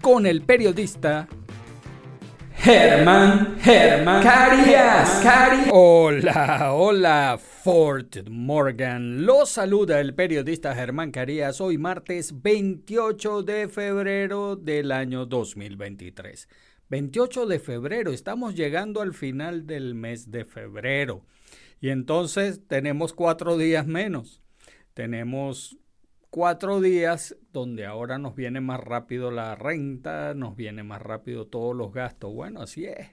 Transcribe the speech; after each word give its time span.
con 0.00 0.26
el 0.26 0.42
periodista 0.42 1.28
Germán, 2.54 3.58
Germán 3.60 4.22
Carías. 4.22 5.22
Hola, 5.72 6.72
hola, 6.74 7.38
Fort 7.38 8.28
Morgan. 8.28 9.24
Los 9.24 9.50
saluda 9.50 10.00
el 10.00 10.14
periodista 10.14 10.74
Germán 10.74 11.10
Carías 11.10 11.60
hoy 11.60 11.78
martes 11.78 12.42
28 12.42 13.42
de 13.42 13.68
febrero 13.68 14.56
del 14.56 14.92
año 14.92 15.24
2023. 15.26 16.48
28 16.90 17.46
de 17.46 17.58
febrero, 17.60 18.12
estamos 18.12 18.54
llegando 18.54 19.00
al 19.00 19.14
final 19.14 19.66
del 19.66 19.94
mes 19.94 20.30
de 20.30 20.44
febrero. 20.44 21.24
Y 21.80 21.88
entonces 21.88 22.60
tenemos 22.66 23.14
cuatro 23.14 23.56
días 23.56 23.86
menos. 23.86 24.42
Tenemos 24.92 25.78
cuatro 26.30 26.80
días 26.80 27.36
donde 27.52 27.84
ahora 27.84 28.18
nos 28.18 28.34
viene 28.34 28.60
más 28.60 28.80
rápido 28.80 29.30
la 29.30 29.54
renta, 29.56 30.34
nos 30.34 30.56
viene 30.56 30.82
más 30.82 31.02
rápido 31.02 31.46
todos 31.46 31.76
los 31.76 31.92
gastos. 31.92 32.32
Bueno, 32.32 32.62
así 32.62 32.86
es. 32.86 33.08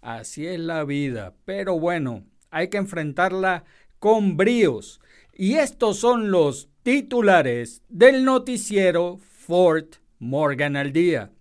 Así 0.00 0.46
es 0.46 0.60
la 0.60 0.84
vida. 0.84 1.34
Pero 1.44 1.78
bueno, 1.78 2.24
hay 2.50 2.68
que 2.68 2.76
enfrentarla 2.76 3.64
con 3.98 4.36
bríos. 4.36 5.00
Y 5.32 5.54
estos 5.54 5.98
son 5.98 6.30
los 6.30 6.68
titulares 6.82 7.82
del 7.88 8.24
noticiero 8.24 9.18
Fort 9.18 9.96
Morgan 10.18 10.76
al 10.76 10.92
día. 10.92 11.32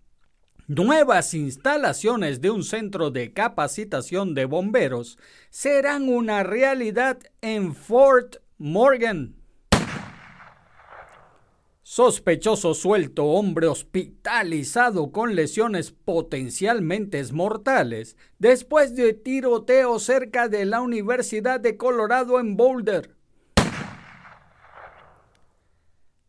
Nuevas 0.67 1.33
instalaciones 1.33 2.41
de 2.41 2.49
un 2.49 2.63
centro 2.63 3.09
de 3.09 3.31
capacitación 3.31 4.33
de 4.33 4.45
bomberos 4.45 5.17
serán 5.49 6.09
una 6.09 6.43
realidad 6.43 7.19
en 7.41 7.73
Fort 7.73 8.35
Morgan. 8.57 9.36
Sospechoso 11.97 12.75
suelto, 12.75 13.25
hombre 13.25 13.65
hospitalizado 13.65 15.11
con 15.11 15.33
lesiones 15.33 15.91
potencialmente 15.91 17.23
mortales 17.33 18.17
después 18.37 18.95
de 18.95 19.13
tiroteo 19.13 19.97
cerca 19.97 20.47
de 20.47 20.65
la 20.65 20.81
Universidad 20.81 21.59
de 21.59 21.75
Colorado 21.75 22.39
en 22.39 22.55
Boulder. 22.55 23.15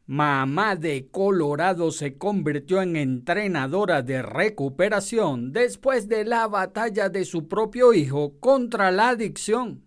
Mamá 0.06 0.74
de 0.74 1.08
Colorado 1.10 1.90
se 1.90 2.16
convirtió 2.16 2.80
en 2.80 2.96
entrenadora 2.96 4.00
de 4.00 4.22
recuperación 4.22 5.52
después 5.52 6.08
de 6.08 6.24
la 6.24 6.46
batalla 6.46 7.10
de 7.10 7.26
su 7.26 7.46
propio 7.46 7.92
hijo 7.92 8.40
contra 8.40 8.90
la 8.90 9.10
adicción. 9.10 9.82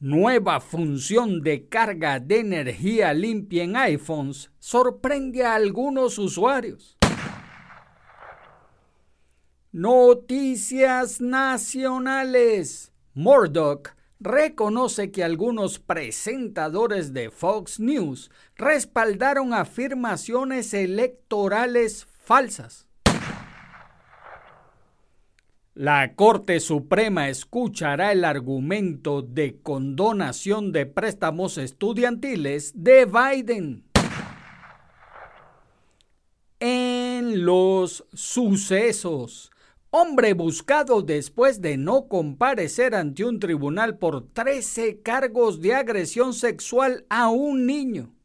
Nueva 0.00 0.60
función 0.60 1.42
de 1.42 1.66
carga 1.66 2.20
de 2.20 2.38
energía 2.38 3.12
limpia 3.12 3.64
en 3.64 3.74
iPhones 3.76 4.48
sorprende 4.60 5.44
a 5.44 5.56
algunos 5.56 6.18
usuarios. 6.18 6.96
Noticias 9.72 11.20
nacionales. 11.20 12.92
Murdoch 13.12 13.88
reconoce 14.20 15.10
que 15.10 15.24
algunos 15.24 15.80
presentadores 15.80 17.12
de 17.12 17.32
Fox 17.32 17.80
News 17.80 18.30
respaldaron 18.54 19.52
afirmaciones 19.52 20.74
electorales 20.74 22.06
falsas. 22.22 22.87
La 25.78 26.16
Corte 26.16 26.58
Suprema 26.58 27.28
escuchará 27.28 28.10
el 28.10 28.24
argumento 28.24 29.22
de 29.22 29.60
condonación 29.62 30.72
de 30.72 30.86
préstamos 30.86 31.56
estudiantiles 31.56 32.72
de 32.74 33.04
Biden. 33.04 33.84
En 36.58 37.44
los 37.44 38.04
sucesos, 38.12 39.52
hombre 39.90 40.32
buscado 40.32 41.02
después 41.02 41.62
de 41.62 41.76
no 41.76 42.08
comparecer 42.08 42.96
ante 42.96 43.24
un 43.24 43.38
tribunal 43.38 43.98
por 43.98 44.32
13 44.32 45.02
cargos 45.02 45.60
de 45.60 45.76
agresión 45.76 46.34
sexual 46.34 47.06
a 47.08 47.28
un 47.28 47.66
niño. 47.66 48.17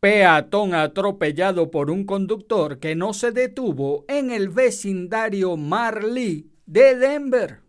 Peatón 0.00 0.74
atropellado 0.74 1.72
por 1.72 1.90
un 1.90 2.04
conductor 2.04 2.78
que 2.78 2.94
no 2.94 3.12
se 3.12 3.32
detuvo 3.32 4.04
en 4.06 4.30
el 4.30 4.48
vecindario 4.48 5.56
Marley 5.56 6.52
de 6.66 6.94
Denver. 6.94 7.62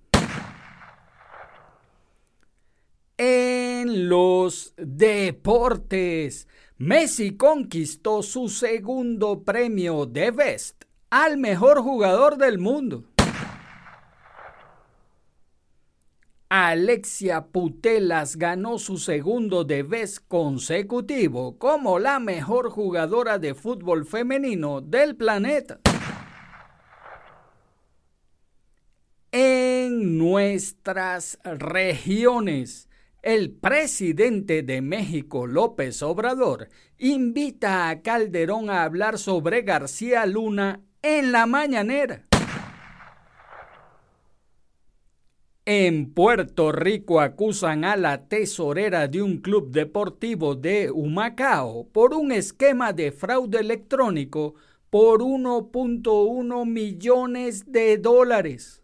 En 3.18 4.08
los 4.08 4.74
deportes, 4.78 6.48
Messi 6.78 7.36
conquistó 7.36 8.22
su 8.22 8.48
segundo 8.48 9.44
premio 9.44 10.06
de 10.06 10.30
Best 10.30 10.84
al 11.10 11.38
mejor 11.38 11.82
jugador 11.82 12.38
del 12.38 12.60
mundo. 12.60 13.06
Alexia 16.52 17.46
Putelas 17.52 18.36
ganó 18.36 18.80
su 18.80 18.98
segundo 18.98 19.66
de 19.66 19.84
vez 19.84 20.20
consecutivo 20.20 21.60
como 21.60 22.00
la 22.00 22.18
mejor 22.18 22.72
jugadora 22.72 23.38
de 23.38 23.54
fútbol 23.54 24.04
femenino 24.04 24.82
del 24.82 25.16
planeta. 25.16 25.80
En 29.32 30.18
nuestras 30.18 31.38
regiones, 31.44 32.90
el 33.22 33.52
presidente 33.52 34.64
de 34.64 34.82
México, 34.82 35.46
López 35.46 36.02
Obrador, 36.02 36.70
invita 36.98 37.90
a 37.90 38.02
Calderón 38.02 38.72
a 38.72 38.82
hablar 38.82 39.20
sobre 39.20 39.62
García 39.62 40.26
Luna 40.26 40.82
en 41.04 41.32
la 41.32 41.46
mañanera. 41.46 42.29
En 45.72 46.16
Puerto 46.16 46.72
Rico 46.72 47.22
acusan 47.22 47.86
a 47.86 47.96
la 47.96 48.28
tesorera 48.28 49.08
de 49.08 49.22
un 49.22 49.38
club 49.38 49.70
deportivo 49.70 50.56
de 50.56 50.90
Humacao 50.90 51.88
por 51.92 52.16
un 52.16 52.32
esquema 52.32 52.92
de 52.92 53.12
fraude 53.12 53.60
electrónico 53.60 54.56
por 54.90 55.22
1.1 55.22 56.66
millones 56.66 57.72
de 57.72 58.00
dólares. 58.00 58.82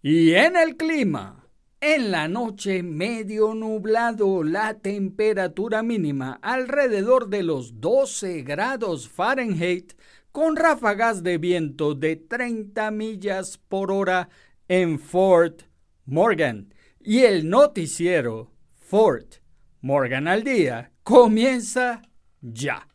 Y 0.00 0.32
en 0.32 0.56
el 0.56 0.78
clima, 0.78 1.46
en 1.78 2.10
la 2.10 2.26
noche 2.26 2.82
medio 2.82 3.52
nublado, 3.52 4.44
la 4.44 4.78
temperatura 4.78 5.82
mínima 5.82 6.38
alrededor 6.40 7.28
de 7.28 7.42
los 7.42 7.82
12 7.82 8.44
grados 8.44 9.10
Fahrenheit 9.10 9.92
con 10.34 10.56
ráfagas 10.56 11.22
de 11.22 11.38
viento 11.38 11.94
de 11.94 12.16
30 12.16 12.90
millas 12.90 13.56
por 13.56 13.92
hora 13.92 14.28
en 14.66 14.98
Fort 14.98 15.62
Morgan. 16.06 16.74
Y 16.98 17.20
el 17.20 17.48
noticiero 17.48 18.50
Fort 18.80 19.36
Morgan 19.80 20.26
al 20.26 20.42
día 20.42 20.90
comienza 21.04 22.02
ya. 22.40 22.88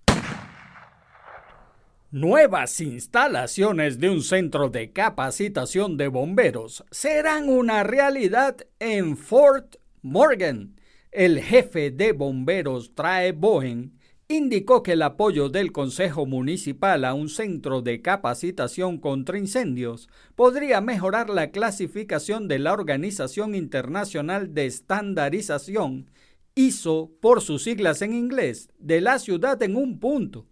Nuevas 2.11 2.81
instalaciones 2.81 4.01
de 4.01 4.09
un 4.09 4.21
centro 4.21 4.67
de 4.67 4.91
capacitación 4.91 5.95
de 5.95 6.09
bomberos 6.09 6.83
serán 6.91 7.47
una 7.47 7.83
realidad 7.83 8.57
en 8.79 9.15
Fort 9.15 9.77
Morgan. 10.01 10.75
El 11.09 11.39
jefe 11.41 11.89
de 11.89 12.11
bomberos 12.11 12.93
trae 12.95 13.31
Bowen 13.31 13.97
indicó 14.31 14.83
que 14.83 14.91
el 14.91 15.01
apoyo 15.01 15.49
del 15.49 15.71
Consejo 15.71 16.27
Municipal 16.27 17.03
a 17.03 17.15
un 17.15 17.29
centro 17.29 17.81
de 17.81 18.03
capacitación 18.03 18.99
contra 18.99 19.39
incendios 19.39 20.07
podría 20.35 20.81
mejorar 20.81 21.31
la 21.31 21.49
clasificación 21.49 22.47
de 22.47 22.59
la 22.59 22.73
Organización 22.73 23.55
Internacional 23.55 24.53
de 24.53 24.67
Estandarización, 24.67 26.11
ISO 26.53 27.11
por 27.19 27.41
sus 27.41 27.63
siglas 27.63 28.03
en 28.03 28.13
inglés, 28.13 28.69
de 28.77 29.01
la 29.01 29.17
ciudad 29.17 29.61
en 29.63 29.75
un 29.75 29.99
punto, 29.99 30.45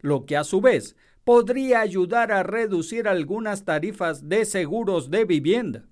lo 0.00 0.26
que 0.26 0.36
a 0.36 0.44
su 0.44 0.60
vez 0.60 0.94
podría 1.24 1.80
ayudar 1.80 2.30
a 2.30 2.44
reducir 2.44 3.08
algunas 3.08 3.64
tarifas 3.64 4.28
de 4.28 4.44
seguros 4.44 5.10
de 5.10 5.24
vivienda. 5.24 5.86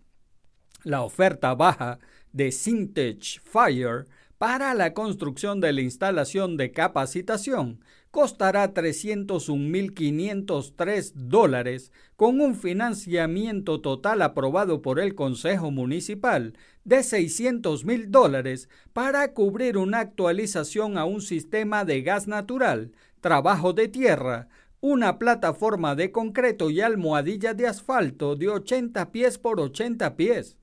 La 0.84 1.02
oferta 1.02 1.56
baja 1.56 1.98
de 2.32 2.52
Sintage 2.52 3.40
Fire 3.42 4.06
para 4.42 4.74
la 4.74 4.92
construcción 4.92 5.60
de 5.60 5.72
la 5.72 5.82
instalación 5.82 6.56
de 6.56 6.72
capacitación 6.72 7.78
costará 8.10 8.74
301.503 8.74 11.12
dólares 11.14 11.92
con 12.16 12.40
un 12.40 12.56
financiamiento 12.56 13.80
total 13.80 14.20
aprobado 14.20 14.82
por 14.82 14.98
el 14.98 15.14
Consejo 15.14 15.70
Municipal 15.70 16.54
de 16.82 17.04
600.000 17.04 18.08
dólares 18.08 18.68
para 18.92 19.32
cubrir 19.32 19.78
una 19.78 20.00
actualización 20.00 20.98
a 20.98 21.04
un 21.04 21.20
sistema 21.20 21.84
de 21.84 22.02
gas 22.02 22.26
natural, 22.26 22.90
trabajo 23.20 23.72
de 23.72 23.86
tierra, 23.86 24.48
una 24.80 25.20
plataforma 25.20 25.94
de 25.94 26.10
concreto 26.10 26.68
y 26.68 26.80
almohadilla 26.80 27.54
de 27.54 27.68
asfalto 27.68 28.34
de 28.34 28.48
80 28.48 29.12
pies 29.12 29.38
por 29.38 29.60
80 29.60 30.16
pies. 30.16 30.58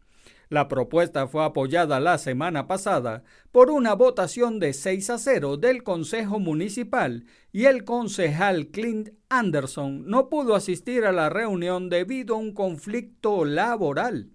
La 0.50 0.68
propuesta 0.68 1.28
fue 1.28 1.46
apoyada 1.46 2.00
la 2.00 2.18
semana 2.18 2.66
pasada 2.66 3.24
por 3.51 3.69
una 3.69 3.94
votación 3.94 4.60
de 4.60 4.74
6 4.74 5.12
a 5.12 5.18
0 5.19 5.57
del 5.57 5.84
Consejo 5.84 6.40
Municipal 6.40 7.25
y 7.51 7.66
el 7.66 7.84
concejal 7.84 8.69
Clint 8.69 9.10
Anderson 9.30 10.07
no 10.07 10.28
pudo 10.28 10.56
asistir 10.56 11.06
a 11.06 11.12
la 11.12 11.30
reunión 11.30 11.88
debido 11.90 12.34
a 12.34 12.40
un 12.40 12.56
conflicto 12.56 13.46
laboral. 13.46 14.31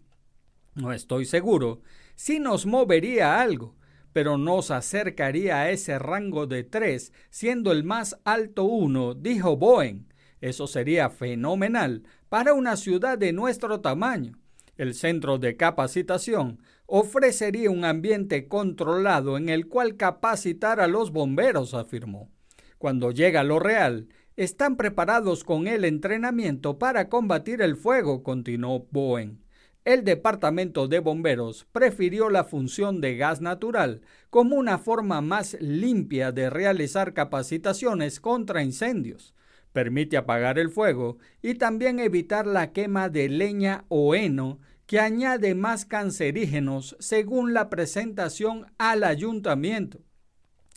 No 0.76 0.92
estoy 0.92 1.24
seguro 1.24 1.82
si 2.14 2.38
nos 2.38 2.64
movería 2.64 3.40
algo, 3.40 3.74
pero 4.12 4.38
nos 4.38 4.70
acercaría 4.70 5.62
a 5.62 5.70
ese 5.70 5.98
rango 5.98 6.46
de 6.46 6.62
3, 6.62 7.12
siendo 7.30 7.72
el 7.72 7.82
más 7.82 8.20
alto 8.24 8.62
uno, 8.62 9.14
dijo 9.14 9.56
Bowen. 9.56 10.06
Eso 10.40 10.68
sería 10.68 11.10
fenomenal 11.10 12.04
para 12.28 12.54
una 12.54 12.76
ciudad 12.76 13.18
de 13.18 13.32
nuestro 13.32 13.80
tamaño. 13.80 14.38
El 14.76 14.94
centro 14.94 15.38
de 15.38 15.56
capacitación 15.56 16.58
ofrecería 16.86 17.70
un 17.70 17.84
ambiente 17.84 18.48
controlado 18.48 19.36
en 19.38 19.48
el 19.48 19.68
cual 19.68 19.96
capacitar 19.96 20.80
a 20.80 20.88
los 20.88 21.12
bomberos, 21.12 21.74
afirmó. 21.74 22.30
Cuando 22.78 23.12
llega 23.12 23.44
lo 23.44 23.60
real, 23.60 24.08
están 24.36 24.76
preparados 24.76 25.44
con 25.44 25.68
el 25.68 25.84
entrenamiento 25.84 26.78
para 26.78 27.08
combatir 27.08 27.62
el 27.62 27.76
fuego, 27.76 28.24
continuó 28.24 28.88
Bowen. 28.90 29.44
El 29.84 30.02
Departamento 30.02 30.88
de 30.88 30.98
Bomberos 30.98 31.66
prefirió 31.70 32.30
la 32.30 32.44
función 32.44 33.00
de 33.00 33.16
gas 33.16 33.40
natural 33.40 34.00
como 34.30 34.56
una 34.56 34.78
forma 34.78 35.20
más 35.20 35.56
limpia 35.60 36.32
de 36.32 36.50
realizar 36.50 37.12
capacitaciones 37.12 38.18
contra 38.18 38.62
incendios 38.62 39.34
permite 39.74 40.16
apagar 40.16 40.58
el 40.58 40.70
fuego 40.70 41.18
y 41.42 41.54
también 41.54 41.98
evitar 41.98 42.46
la 42.46 42.72
quema 42.72 43.08
de 43.08 43.28
leña 43.28 43.84
o 43.88 44.14
heno 44.14 44.60
que 44.86 45.00
añade 45.00 45.56
más 45.56 45.84
cancerígenos 45.84 46.96
según 47.00 47.52
la 47.52 47.68
presentación 47.68 48.66
al 48.78 49.02
ayuntamiento. 49.02 49.98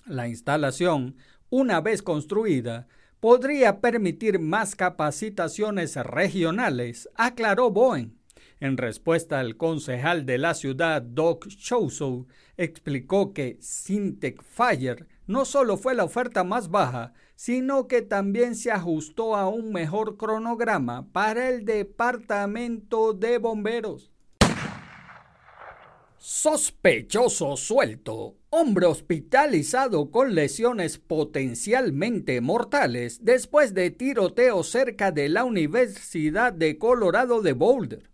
La 0.08 0.28
instalación, 0.28 1.16
una 1.50 1.80
vez 1.80 2.02
construida, 2.02 2.88
podría 3.20 3.82
permitir 3.82 4.40
más 4.40 4.76
capacitaciones 4.76 5.96
regionales, 5.98 7.08
aclaró 7.14 7.70
Bowen. 7.70 8.18
En 8.60 8.78
respuesta 8.78 9.40
al 9.40 9.58
concejal 9.58 10.26
de 10.26 10.40
la 10.40 10.56
ciudad, 10.56 11.04
Doc 11.04 11.48
Chouso, 11.50 12.26
explicó 12.56 13.32
que 13.32 13.58
Syntec 13.62 14.42
Fire 14.42 15.06
no 15.28 15.46
solo 15.46 15.78
fue 15.78 15.94
la 15.94 16.06
oferta 16.06 16.44
más 16.44 16.70
baja, 16.72 17.14
sino 17.38 17.88
que 17.88 18.02
también 18.02 18.56
se 18.56 18.72
ajustó 18.72 19.36
a 19.36 19.48
un 19.48 19.72
mejor 19.72 20.18
cronograma 20.18 21.08
para 21.14 21.50
el 21.50 21.66
Departamento 21.66 23.14
de 23.14 23.38
Bomberos. 23.38 24.12
Sospechoso 26.18 27.56
suelto. 27.56 28.38
Hombre 28.50 28.88
hospitalizado 28.88 30.10
con 30.10 30.34
lesiones 30.34 30.98
potencialmente 30.98 32.42
mortales 32.42 33.24
después 33.24 33.76
de 33.76 33.92
tiroteo 33.92 34.64
cerca 34.64 35.12
de 35.12 35.30
la 35.30 35.44
Universidad 35.44 36.52
de 36.52 36.80
Colorado 36.80 37.44
de 37.44 37.54
Boulder. 37.54 38.10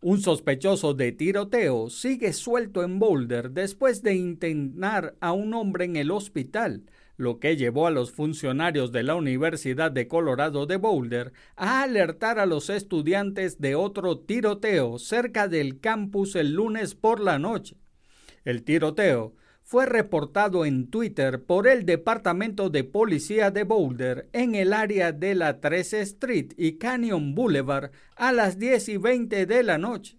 Un 0.00 0.20
sospechoso 0.20 0.92
de 0.92 1.12
tiroteo 1.12 1.88
sigue 1.88 2.32
suelto 2.32 2.82
en 2.82 2.98
Boulder 2.98 3.52
después 3.52 4.02
de 4.02 4.16
internar 4.16 5.14
a 5.20 5.32
un 5.32 5.54
hombre 5.54 5.84
en 5.84 5.94
el 5.94 6.10
hospital 6.10 6.82
lo 7.16 7.40
que 7.40 7.56
llevó 7.56 7.86
a 7.86 7.90
los 7.90 8.12
funcionarios 8.12 8.92
de 8.92 9.02
la 9.02 9.14
Universidad 9.14 9.90
de 9.90 10.08
Colorado 10.08 10.66
de 10.66 10.76
Boulder 10.76 11.32
a 11.56 11.82
alertar 11.82 12.38
a 12.38 12.46
los 12.46 12.70
estudiantes 12.70 13.60
de 13.60 13.74
otro 13.74 14.18
tiroteo 14.18 14.98
cerca 14.98 15.48
del 15.48 15.80
campus 15.80 16.36
el 16.36 16.52
lunes 16.52 16.94
por 16.94 17.20
la 17.20 17.38
noche. 17.38 17.76
El 18.44 18.62
tiroteo 18.62 19.34
fue 19.62 19.84
reportado 19.84 20.64
en 20.64 20.90
Twitter 20.90 21.42
por 21.42 21.66
el 21.66 21.84
Departamento 21.84 22.70
de 22.70 22.84
Policía 22.84 23.50
de 23.50 23.64
Boulder 23.64 24.28
en 24.32 24.54
el 24.54 24.72
área 24.72 25.10
de 25.10 25.34
la 25.34 25.60
13 25.60 26.02
Street 26.02 26.52
y 26.56 26.78
Canyon 26.78 27.34
Boulevard 27.34 27.90
a 28.14 28.30
las 28.30 28.60
10 28.60 28.90
y 28.90 28.96
20 28.98 29.46
de 29.46 29.62
la 29.64 29.78
noche. 29.78 30.18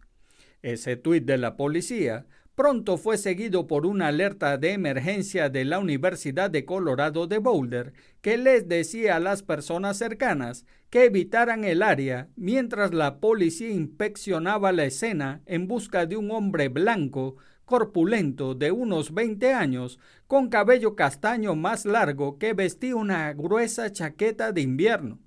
Ese 0.62 0.98
tuit 0.98 1.24
de 1.24 1.38
la 1.38 1.56
policía 1.56 2.26
pronto 2.58 2.98
fue 2.98 3.20
seguido 3.20 3.68
por 3.68 3.86
una 3.86 4.08
alerta 4.08 4.58
de 4.58 4.72
emergencia 4.72 5.48
de 5.48 5.64
la 5.64 5.78
Universidad 5.78 6.50
de 6.50 6.66
Colorado 6.66 7.28
de 7.28 7.38
Boulder 7.38 7.94
que 8.22 8.36
les 8.36 8.68
decía 8.68 9.16
a 9.16 9.20
las 9.20 9.44
personas 9.44 9.98
cercanas 9.98 10.66
que 10.90 11.06
evitaran 11.06 11.64
el 11.66 11.84
área 11.84 12.30
mientras 12.36 12.96
la 12.96 13.20
policía 13.20 13.70
inspeccionaba 13.70 14.72
la 14.72 14.86
escena 14.86 15.44
en 15.46 15.68
busca 15.68 16.08
de 16.08 16.18
un 16.18 16.32
hombre 16.32 16.68
blanco, 16.70 17.36
corpulento, 17.64 18.56
de 18.56 18.72
unos 18.72 19.14
20 19.14 19.54
años, 19.54 20.00
con 20.26 20.50
cabello 20.50 20.96
castaño 20.96 21.56
más 21.56 21.86
largo 21.86 22.40
que 22.40 22.54
vestía 22.54 22.96
una 22.96 23.32
gruesa 23.34 23.92
chaqueta 23.92 24.52
de 24.52 24.62
invierno. 24.62 25.20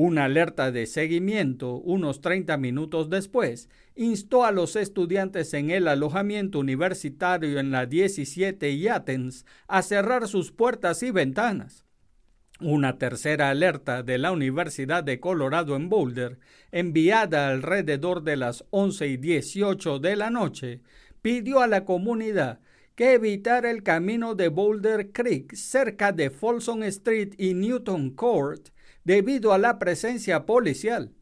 Una 0.00 0.26
alerta 0.26 0.70
de 0.70 0.86
seguimiento 0.86 1.74
unos 1.74 2.20
30 2.20 2.56
minutos 2.56 3.10
después 3.10 3.68
instó 3.96 4.44
a 4.44 4.52
los 4.52 4.76
estudiantes 4.76 5.52
en 5.54 5.72
el 5.72 5.88
alojamiento 5.88 6.60
universitario 6.60 7.58
en 7.58 7.72
la 7.72 7.84
17 7.84 8.70
y 8.70 8.86
Athens 8.86 9.44
a 9.66 9.82
cerrar 9.82 10.28
sus 10.28 10.52
puertas 10.52 11.02
y 11.02 11.10
ventanas. 11.10 11.84
Una 12.60 12.96
tercera 12.96 13.50
alerta 13.50 14.04
de 14.04 14.18
la 14.18 14.30
Universidad 14.30 15.02
de 15.02 15.18
Colorado 15.18 15.74
en 15.74 15.88
Boulder, 15.88 16.38
enviada 16.70 17.48
alrededor 17.48 18.22
de 18.22 18.36
las 18.36 18.64
11 18.70 19.08
y 19.08 19.16
18 19.16 19.98
de 19.98 20.14
la 20.14 20.30
noche, 20.30 20.80
pidió 21.22 21.58
a 21.58 21.66
la 21.66 21.84
comunidad 21.84 22.60
que 22.94 23.14
evitara 23.14 23.68
el 23.72 23.82
camino 23.82 24.36
de 24.36 24.46
Boulder 24.46 25.10
Creek 25.10 25.56
cerca 25.56 26.12
de 26.12 26.30
Folsom 26.30 26.84
Street 26.84 27.34
y 27.36 27.54
Newton 27.54 28.10
Court 28.10 28.68
debido 29.08 29.54
a 29.54 29.58
la 29.58 29.78
presencia 29.78 30.44
policial. 30.44 31.12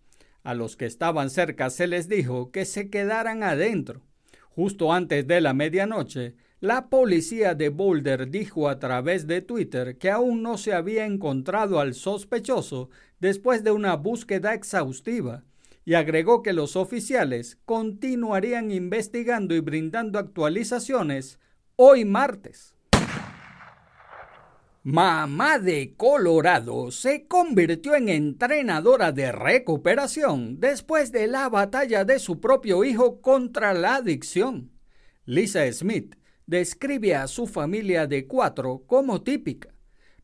A 0.43 0.55
los 0.55 0.77
que 0.77 0.87
estaban 0.87 1.31
cerca 1.31 1.71
se 1.71 1.87
les 1.87 2.09
dijo 2.09 2.51
que 2.51 2.65
se 2.65 2.91
quedaran 2.91 3.45
adentro. 3.45 4.03
Justo 4.49 4.93
antes 4.93 5.25
de 5.29 5.41
la 5.41 5.55
medianoche, 5.55 6.35
la 6.59 6.89
policía 6.89 7.55
de 7.55 7.69
Boulder 7.69 8.29
dijo 8.29 8.69
a 8.69 8.81
través 8.81 9.29
de 9.29 9.41
Twitter 9.41 9.99
que 9.99 10.11
aún 10.11 10.43
no 10.43 10.59
se 10.59 10.73
había 10.73 11.07
encontrado 11.07 11.79
al 11.79 11.95
sospechoso 11.95 12.91
después 13.21 13.63
de 13.63 13.71
una 13.71 13.95
búsqueda 13.95 14.53
exhaustiva 14.53 15.45
y 15.85 15.95
agregó 15.95 16.43
que 16.43 16.53
los 16.53 16.75
oficiales 16.75 17.57
continuarían 17.67 18.73
investigando 18.73 19.55
y 19.55 19.61
brindando 19.61 20.19
actualizaciones 20.19 21.39
hoy 21.77 22.05
martes. 22.05 22.76
Mamá 24.89 25.59
de 25.59 25.95
Colorado 25.97 26.93
se 26.93 27.27
convirtió 27.27 27.97
en 27.97 28.09
entrenadora 28.09 29.11
de 29.11 29.33
recuperación 29.33 30.61
después 30.61 31.11
de 31.11 31.27
la 31.27 31.49
batalla 31.49 32.05
de 32.05 32.21
su 32.21 32.39
propio 32.39 32.85
hijo 32.85 33.21
contra 33.21 33.75
la 33.75 33.97
adicción. 33.97 34.71
Lisa 35.25 35.73
Smith 35.73 36.15
describe 36.47 37.17
a 37.17 37.27
su 37.27 37.49
familia 37.49 38.07
de 38.07 38.29
cuatro 38.29 38.85
como 38.87 39.23
típica, 39.23 39.75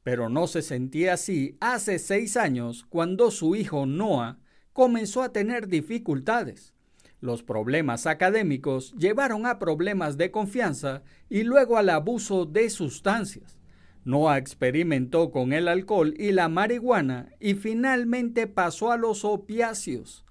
pero 0.04 0.28
no 0.28 0.46
se 0.46 0.62
sentía 0.62 1.14
así 1.14 1.56
hace 1.58 1.98
seis 1.98 2.36
años 2.36 2.86
cuando 2.88 3.32
su 3.32 3.56
hijo 3.56 3.84
Noah 3.84 4.38
comenzó 4.72 5.24
a 5.24 5.32
tener 5.32 5.66
dificultades. 5.66 6.72
Los 7.18 7.42
problemas 7.42 8.06
académicos 8.06 8.94
llevaron 8.96 9.44
a 9.44 9.58
problemas 9.58 10.16
de 10.16 10.30
confianza 10.30 11.02
y 11.28 11.42
luego 11.42 11.78
al 11.78 11.90
abuso 11.90 12.46
de 12.46 12.70
sustancias. 12.70 13.58
No 14.04 14.34
experimentó 14.34 15.30
con 15.30 15.52
el 15.52 15.68
alcohol 15.68 16.14
y 16.18 16.32
la 16.32 16.48
marihuana 16.48 17.30
y 17.38 17.54
finalmente 17.54 18.46
pasó 18.46 18.90
a 18.90 18.96
los 18.96 19.24
opiáceos. 19.24 20.24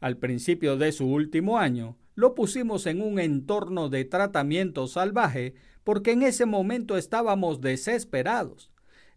Al 0.00 0.18
principio 0.18 0.76
de 0.76 0.92
su 0.92 1.06
último 1.06 1.58
año, 1.58 1.96
lo 2.14 2.34
pusimos 2.34 2.86
en 2.86 3.00
un 3.00 3.18
entorno 3.18 3.88
de 3.88 4.04
tratamiento 4.04 4.86
salvaje 4.86 5.54
porque 5.82 6.12
en 6.12 6.22
ese 6.22 6.46
momento 6.46 6.96
estábamos 6.96 7.60
desesperados. 7.60 8.70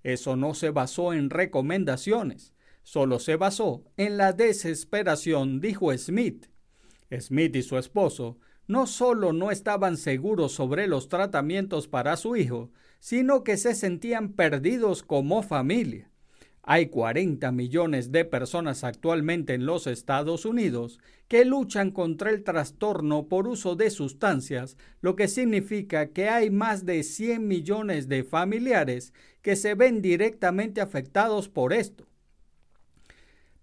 Eso 0.03 0.35
no 0.35 0.53
se 0.53 0.69
basó 0.69 1.13
en 1.13 1.29
recomendaciones, 1.29 2.53
solo 2.83 3.19
se 3.19 3.35
basó 3.35 3.83
en 3.97 4.17
la 4.17 4.31
desesperación, 4.31 5.59
dijo 5.59 5.95
Smith. 5.97 6.47
Smith 7.19 7.55
y 7.55 7.63
su 7.63 7.77
esposo 7.77 8.37
no 8.67 8.87
solo 8.87 9.33
no 9.33 9.51
estaban 9.51 9.97
seguros 9.97 10.53
sobre 10.53 10.87
los 10.87 11.07
tratamientos 11.09 11.87
para 11.87 12.17
su 12.17 12.35
hijo, 12.35 12.71
sino 13.07 13.45
que 13.45 13.55
se 13.55 13.73
sentían 13.73 14.33
perdidos 14.33 15.01
como 15.01 15.41
familia. 15.41 16.11
Hay 16.61 16.87
40 16.87 17.53
millones 17.53 18.11
de 18.11 18.25
personas 18.25 18.83
actualmente 18.83 19.53
en 19.53 19.65
los 19.65 19.87
Estados 19.87 20.43
Unidos 20.43 20.99
que 21.29 21.45
luchan 21.45 21.91
contra 21.91 22.31
el 22.31 22.43
trastorno 22.43 23.29
por 23.29 23.47
uso 23.47 23.77
de 23.77 23.91
sustancias, 23.91 24.75
lo 24.99 25.15
que 25.15 25.29
significa 25.29 26.07
que 26.07 26.27
hay 26.27 26.49
más 26.49 26.85
de 26.85 27.01
100 27.01 27.47
millones 27.47 28.09
de 28.09 28.25
familiares 28.25 29.13
que 29.41 29.55
se 29.55 29.73
ven 29.73 30.01
directamente 30.01 30.81
afectados 30.81 31.47
por 31.47 31.71
esto. 31.71 32.05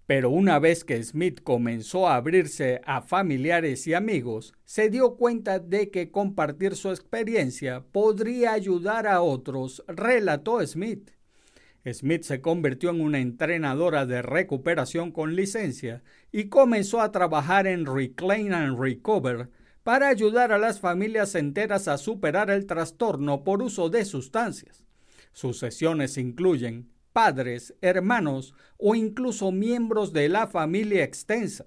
Pero 0.07 0.29
una 0.29 0.59
vez 0.59 0.85
que 0.85 1.03
Smith 1.03 1.41
comenzó 1.43 2.09
a 2.09 2.17
abrirse 2.17 2.83
a 2.85 3.01
familiares 3.01 3.87
y 3.87 3.95
amigos, 3.95 4.53
se 4.65 4.91
dio 4.91 5.17
cuenta 5.17 5.59
de 5.59 5.91
que 5.91 6.11
compartir 6.11 6.77
su 6.77 6.91
experiencia 6.91 7.83
podría 7.91 8.53
ayudar 8.53 9.07
a 9.07 9.23
otros, 9.23 9.83
relató 9.89 10.65
Smith. 10.67 11.11
Smith 11.91 12.23
se 12.23 12.41
convirtió 12.41 12.91
en 12.91 13.01
una 13.01 13.19
entrenadora 13.19 14.07
de 14.07 14.23
recuperación 14.23 15.11
con 15.11 15.37
licencia 15.37 16.03
y 16.33 16.45
comenzó 16.45 17.01
a 17.01 17.13
trabajar 17.13 17.67
en 17.67 17.87
Reclaim 17.87 18.53
and 18.53 18.79
Recover 18.79 19.51
para 19.83 20.09
ayudar 20.09 20.53
a 20.53 20.59
las 20.59 20.81
familias 20.81 21.35
enteras 21.35 21.89
a 21.89 21.99
superar 21.99 22.51
el 22.51 22.67
trastorno 22.67 23.45
por 23.45 23.63
uso 23.63 23.91
de 23.91 24.07
sustancias. 24.07 24.83
Sus 25.33 25.59
sesiones 25.59 26.17
incluyen 26.17 26.94
padres, 27.15 27.75
hermanos 27.81 28.55
o 28.77 28.95
incluso 28.95 29.53
miembros 29.53 30.13
de 30.13 30.29
la 30.29 30.49
familia 30.49 31.05
extensa. 31.05 31.65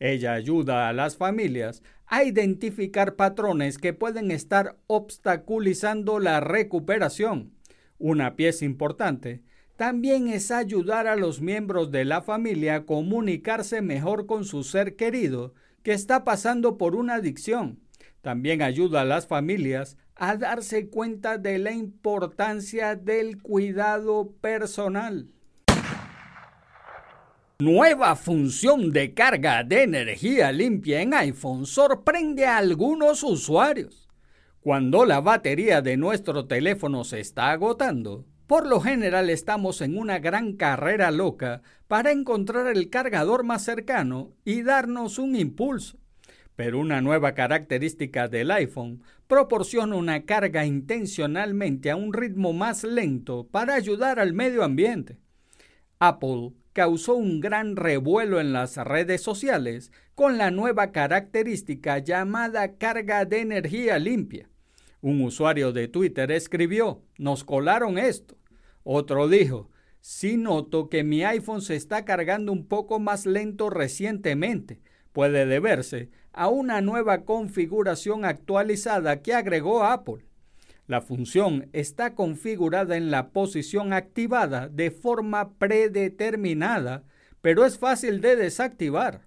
Ella 0.00 0.34
ayuda 0.34 0.88
a 0.88 0.92
las 0.92 1.16
familias 1.16 1.82
a 2.06 2.24
identificar 2.24 3.14
patrones 3.14 3.78
que 3.78 3.92
pueden 3.92 4.30
estar 4.30 4.76
obstaculizando 4.88 6.18
la 6.18 6.40
recuperación. 6.40 7.52
Una 7.98 8.34
pieza 8.34 8.64
importante 8.64 9.42
también 9.76 10.26
es 10.26 10.50
ayudar 10.50 11.06
a 11.06 11.14
los 11.14 11.40
miembros 11.40 11.92
de 11.92 12.04
la 12.04 12.20
familia 12.20 12.74
a 12.74 12.84
comunicarse 12.84 13.80
mejor 13.80 14.26
con 14.26 14.44
su 14.44 14.64
ser 14.64 14.96
querido 14.96 15.54
que 15.84 15.92
está 15.92 16.24
pasando 16.24 16.76
por 16.76 16.96
una 16.96 17.14
adicción. 17.14 17.78
También 18.20 18.62
ayuda 18.62 19.02
a 19.02 19.04
las 19.04 19.28
familias 19.28 19.96
a 20.18 20.36
darse 20.36 20.88
cuenta 20.88 21.38
de 21.38 21.58
la 21.58 21.72
importancia 21.72 22.96
del 22.96 23.40
cuidado 23.40 24.32
personal. 24.40 25.28
Nueva 27.60 28.14
función 28.16 28.92
de 28.92 29.14
carga 29.14 29.64
de 29.64 29.82
energía 29.82 30.52
limpia 30.52 31.00
en 31.02 31.14
iPhone 31.14 31.66
sorprende 31.66 32.46
a 32.46 32.58
algunos 32.58 33.22
usuarios. 33.22 34.08
Cuando 34.60 35.04
la 35.04 35.20
batería 35.20 35.82
de 35.82 35.96
nuestro 35.96 36.46
teléfono 36.46 37.04
se 37.04 37.20
está 37.20 37.50
agotando, 37.50 38.26
por 38.46 38.66
lo 38.66 38.80
general 38.80 39.30
estamos 39.30 39.80
en 39.80 39.98
una 39.98 40.18
gran 40.18 40.54
carrera 40.54 41.10
loca 41.10 41.62
para 41.86 42.12
encontrar 42.12 42.66
el 42.66 42.90
cargador 42.90 43.44
más 43.44 43.64
cercano 43.64 44.32
y 44.44 44.62
darnos 44.62 45.18
un 45.18 45.36
impulso. 45.36 45.98
Pero 46.58 46.80
una 46.80 47.00
nueva 47.00 47.34
característica 47.34 48.26
del 48.26 48.50
iPhone 48.50 49.00
proporciona 49.28 49.94
una 49.94 50.24
carga 50.24 50.66
intencionalmente 50.66 51.88
a 51.88 51.94
un 51.94 52.12
ritmo 52.12 52.52
más 52.52 52.82
lento 52.82 53.46
para 53.46 53.74
ayudar 53.74 54.18
al 54.18 54.32
medio 54.32 54.64
ambiente. 54.64 55.18
Apple 56.00 56.54
causó 56.72 57.14
un 57.14 57.38
gran 57.38 57.76
revuelo 57.76 58.40
en 58.40 58.52
las 58.52 58.76
redes 58.76 59.22
sociales 59.22 59.92
con 60.16 60.36
la 60.36 60.50
nueva 60.50 60.90
característica 60.90 61.98
llamada 61.98 62.76
carga 62.76 63.24
de 63.24 63.38
energía 63.38 64.00
limpia. 64.00 64.50
Un 65.00 65.22
usuario 65.22 65.70
de 65.70 65.86
Twitter 65.86 66.32
escribió, 66.32 67.04
nos 67.18 67.44
colaron 67.44 67.98
esto. 67.98 68.36
Otro 68.82 69.28
dijo, 69.28 69.70
sí 70.00 70.36
noto 70.36 70.88
que 70.88 71.04
mi 71.04 71.22
iPhone 71.22 71.62
se 71.62 71.76
está 71.76 72.04
cargando 72.04 72.50
un 72.50 72.66
poco 72.66 72.98
más 72.98 73.26
lento 73.26 73.70
recientemente. 73.70 74.80
Puede 75.18 75.46
deberse 75.46 76.10
a 76.32 76.46
una 76.46 76.80
nueva 76.80 77.24
configuración 77.24 78.24
actualizada 78.24 79.20
que 79.20 79.34
agregó 79.34 79.82
Apple. 79.82 80.24
La 80.86 81.00
función 81.00 81.68
está 81.72 82.14
configurada 82.14 82.96
en 82.96 83.10
la 83.10 83.30
posición 83.30 83.92
activada 83.92 84.68
de 84.68 84.92
forma 84.92 85.54
predeterminada, 85.54 87.02
pero 87.40 87.66
es 87.66 87.80
fácil 87.80 88.20
de 88.20 88.36
desactivar. 88.36 89.22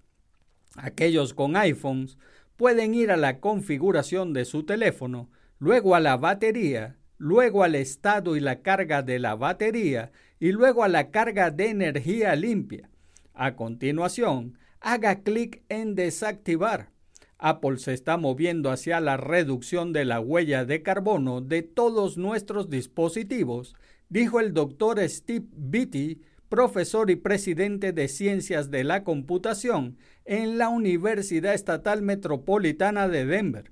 Aquellos 0.77 1.33
con 1.33 1.57
iPhones 1.57 2.17
pueden 2.55 2.95
ir 2.95 3.11
a 3.11 3.17
la 3.17 3.41
configuración 3.41 4.31
de 4.31 4.45
su 4.45 4.63
teléfono, 4.63 5.29
luego 5.59 5.93
a 5.93 5.99
la 5.99 6.15
batería, 6.15 6.95
luego 7.17 7.65
al 7.65 7.75
estado 7.75 8.37
y 8.37 8.39
la 8.39 8.61
carga 8.61 9.01
de 9.01 9.19
la 9.19 9.35
batería 9.35 10.13
y 10.39 10.53
luego 10.53 10.85
a 10.85 10.87
la 10.87 11.11
carga 11.11 11.51
de 11.51 11.67
energía 11.67 12.33
limpia. 12.37 12.89
A 13.33 13.57
continuación, 13.57 14.57
haga 14.81 15.21
clic 15.21 15.63
en 15.69 15.95
desactivar. 15.95 16.89
Apple 17.37 17.77
se 17.77 17.93
está 17.93 18.17
moviendo 18.17 18.69
hacia 18.69 18.99
la 18.99 19.17
reducción 19.17 19.93
de 19.93 20.05
la 20.05 20.19
huella 20.19 20.65
de 20.65 20.83
carbono 20.83 21.41
de 21.41 21.63
todos 21.63 22.17
nuestros 22.17 22.69
dispositivos, 22.69 23.75
dijo 24.09 24.39
el 24.39 24.53
doctor 24.53 24.99
Steve 25.07 25.45
Beatty, 25.55 26.21
profesor 26.49 27.09
y 27.09 27.15
presidente 27.15 27.93
de 27.93 28.07
Ciencias 28.07 28.69
de 28.69 28.83
la 28.83 29.03
Computación 29.03 29.97
en 30.25 30.57
la 30.57 30.69
Universidad 30.69 31.53
Estatal 31.53 32.01
Metropolitana 32.01 33.07
de 33.07 33.25
Denver. 33.25 33.71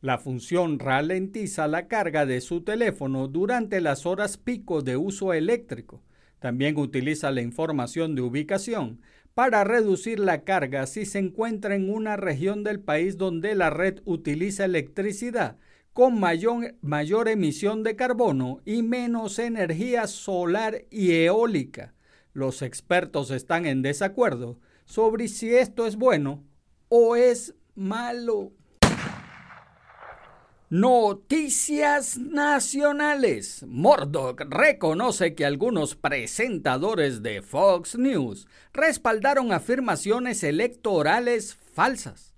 La 0.00 0.18
función 0.18 0.78
ralentiza 0.78 1.68
la 1.68 1.88
carga 1.88 2.26
de 2.26 2.40
su 2.40 2.62
teléfono 2.62 3.28
durante 3.28 3.80
las 3.80 4.06
horas 4.06 4.36
pico 4.36 4.82
de 4.82 4.96
uso 4.96 5.32
eléctrico. 5.32 6.02
También 6.38 6.76
utiliza 6.76 7.30
la 7.30 7.40
información 7.40 8.14
de 8.14 8.22
ubicación 8.22 9.00
para 9.34 9.64
reducir 9.64 10.18
la 10.18 10.44
carga 10.44 10.86
si 10.86 11.06
se 11.06 11.18
encuentra 11.18 11.74
en 11.74 11.90
una 11.90 12.16
región 12.16 12.64
del 12.64 12.80
país 12.80 13.16
donde 13.16 13.54
la 13.54 13.70
red 13.70 14.00
utiliza 14.04 14.64
electricidad 14.64 15.56
con 15.92 16.18
mayor, 16.18 17.28
emisión 17.28 17.82
de 17.82 17.96
carbono 17.96 18.60
y 18.64 18.82
menos 18.82 19.38
energía 19.38 20.06
solar 20.06 20.84
y 20.90 21.12
eólica. 21.12 21.94
Los 22.32 22.62
expertos 22.62 23.30
están 23.30 23.66
en 23.66 23.82
desacuerdo 23.82 24.58
sobre 24.86 25.28
si 25.28 25.54
esto 25.54 25.86
es 25.86 25.96
bueno 25.96 26.42
o 26.88 27.14
es 27.16 27.54
malo. 27.74 28.52
Noticias 30.74 32.16
nacionales. 32.16 33.62
Murdoch 33.68 34.40
reconoce 34.48 35.34
que 35.34 35.44
algunos 35.44 35.96
presentadores 35.96 37.22
de 37.22 37.42
Fox 37.42 37.98
News 37.98 38.48
respaldaron 38.72 39.52
afirmaciones 39.52 40.42
electorales 40.42 41.58
falsas. 41.74 42.34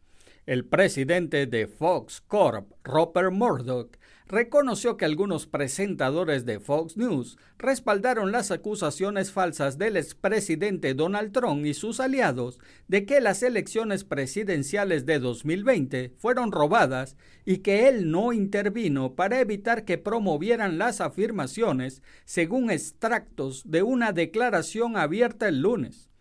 El 0.46 0.64
presidente 0.64 1.46
de 1.46 1.68
Fox 1.68 2.20
Corp, 2.26 2.72
Robert 2.82 3.30
Murdoch, 3.30 3.96
reconoció 4.26 4.96
que 4.96 5.04
algunos 5.04 5.46
presentadores 5.46 6.46
de 6.46 6.58
Fox 6.58 6.96
News 6.96 7.36
respaldaron 7.58 8.32
las 8.32 8.50
acusaciones 8.50 9.32
falsas 9.32 9.76
del 9.76 9.96
expresidente 9.96 10.94
Donald 10.94 11.32
Trump 11.32 11.64
y 11.66 11.74
sus 11.74 12.00
aliados 12.00 12.58
de 12.88 13.04
que 13.04 13.20
las 13.20 13.42
elecciones 13.42 14.04
presidenciales 14.04 15.04
de 15.04 15.18
2020 15.18 16.14
fueron 16.16 16.52
robadas 16.52 17.16
y 17.44 17.58
que 17.58 17.88
él 17.88 18.10
no 18.10 18.32
intervino 18.32 19.14
para 19.14 19.40
evitar 19.40 19.84
que 19.84 19.98
promovieran 19.98 20.78
las 20.78 21.00
afirmaciones 21.00 22.02
según 22.24 22.70
extractos 22.70 23.70
de 23.70 23.82
una 23.82 24.12
declaración 24.12 24.96
abierta 24.96 25.48
el 25.48 25.60
lunes. 25.60 26.13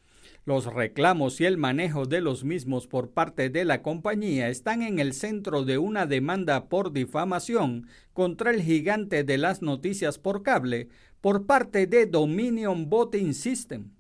Los 0.46 0.66
reclamos 0.66 1.40
y 1.40 1.46
el 1.46 1.58
manejo 1.58 2.06
de 2.06 2.20
los 2.20 2.44
mismos 2.44 2.86
por 2.88 3.12
parte 3.12 3.50
de 3.50 3.64
la 3.64 3.82
compañía 3.82 4.50
están 4.50 4.82
en 4.82 5.00
el 5.00 5.14
centro 5.14 5.64
de 5.64 5.78
una 5.78 6.06
demanda 6.06 6.68
por 6.68 6.92
difamación 6.92 7.88
contra 8.12 8.52
el 8.52 8.62
gigante 8.62 9.24
de 9.24 9.38
las 9.38 9.62
noticias 9.62 10.20
por 10.20 10.44
cable 10.44 10.90
por 11.22 11.46
parte 11.46 11.88
de 11.88 12.08
Dominion 12.08 12.90
Voting 12.90 13.34
System. 13.34 13.92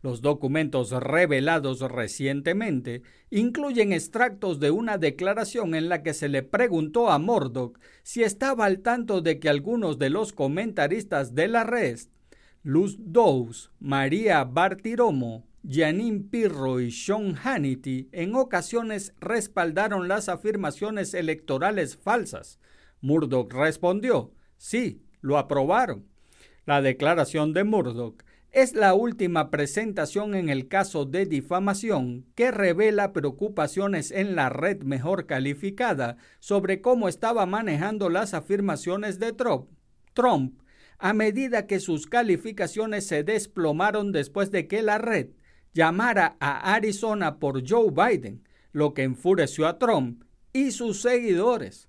Los 0.00 0.22
documentos 0.22 0.92
revelados 0.92 1.80
recientemente 1.80 3.02
incluyen 3.28 3.92
extractos 3.92 4.60
de 4.60 4.70
una 4.70 4.96
declaración 4.96 5.74
en 5.74 5.88
la 5.88 6.04
que 6.04 6.14
se 6.14 6.28
le 6.28 6.44
preguntó 6.44 7.10
a 7.10 7.18
Murdoch 7.18 7.78
si 8.04 8.22
estaba 8.22 8.64
al 8.64 8.78
tanto 8.78 9.22
de 9.22 9.40
que 9.40 9.48
algunos 9.48 9.98
de 9.98 10.10
los 10.10 10.32
comentaristas 10.32 11.34
de 11.34 11.48
la 11.48 11.64
red, 11.64 11.98
Luz 12.62 12.96
Dowes, 13.00 13.70
María 13.80 14.44
Bartiromo, 14.44 15.49
Janine 15.68 16.20
Pirro 16.20 16.80
y 16.80 16.90
Sean 16.90 17.34
Hannity, 17.34 18.08
en 18.12 18.34
ocasiones 18.34 19.12
respaldaron 19.20 20.08
las 20.08 20.30
afirmaciones 20.30 21.12
electorales 21.12 21.96
falsas. 21.96 22.58
Murdoch 23.02 23.52
respondió, 23.52 24.32
sí, 24.56 25.02
lo 25.20 25.36
aprobaron. 25.36 26.06
La 26.64 26.80
declaración 26.80 27.52
de 27.52 27.64
Murdoch 27.64 28.22
es 28.52 28.74
la 28.74 28.94
última 28.94 29.50
presentación 29.50 30.34
en 30.34 30.48
el 30.48 30.66
caso 30.66 31.04
de 31.04 31.26
difamación 31.26 32.26
que 32.34 32.50
revela 32.50 33.12
preocupaciones 33.12 34.10
en 34.10 34.34
la 34.34 34.48
red 34.48 34.82
mejor 34.82 35.26
calificada 35.26 36.16
sobre 36.38 36.80
cómo 36.80 37.06
estaba 37.08 37.44
manejando 37.44 38.08
las 38.08 38.32
afirmaciones 38.34 39.18
de 39.18 39.32
Trump, 39.32 39.68
Trump 40.14 40.58
a 40.98 41.14
medida 41.14 41.66
que 41.66 41.80
sus 41.80 42.06
calificaciones 42.06 43.06
se 43.06 43.24
desplomaron 43.24 44.12
después 44.12 44.50
de 44.50 44.68
que 44.68 44.82
la 44.82 44.98
red 44.98 45.28
llamara 45.72 46.36
a 46.40 46.74
Arizona 46.74 47.38
por 47.38 47.68
Joe 47.68 47.90
Biden, 47.90 48.46
lo 48.72 48.94
que 48.94 49.02
enfureció 49.02 49.66
a 49.66 49.78
Trump 49.78 50.24
y 50.52 50.70
sus 50.72 51.02
seguidores. 51.02 51.88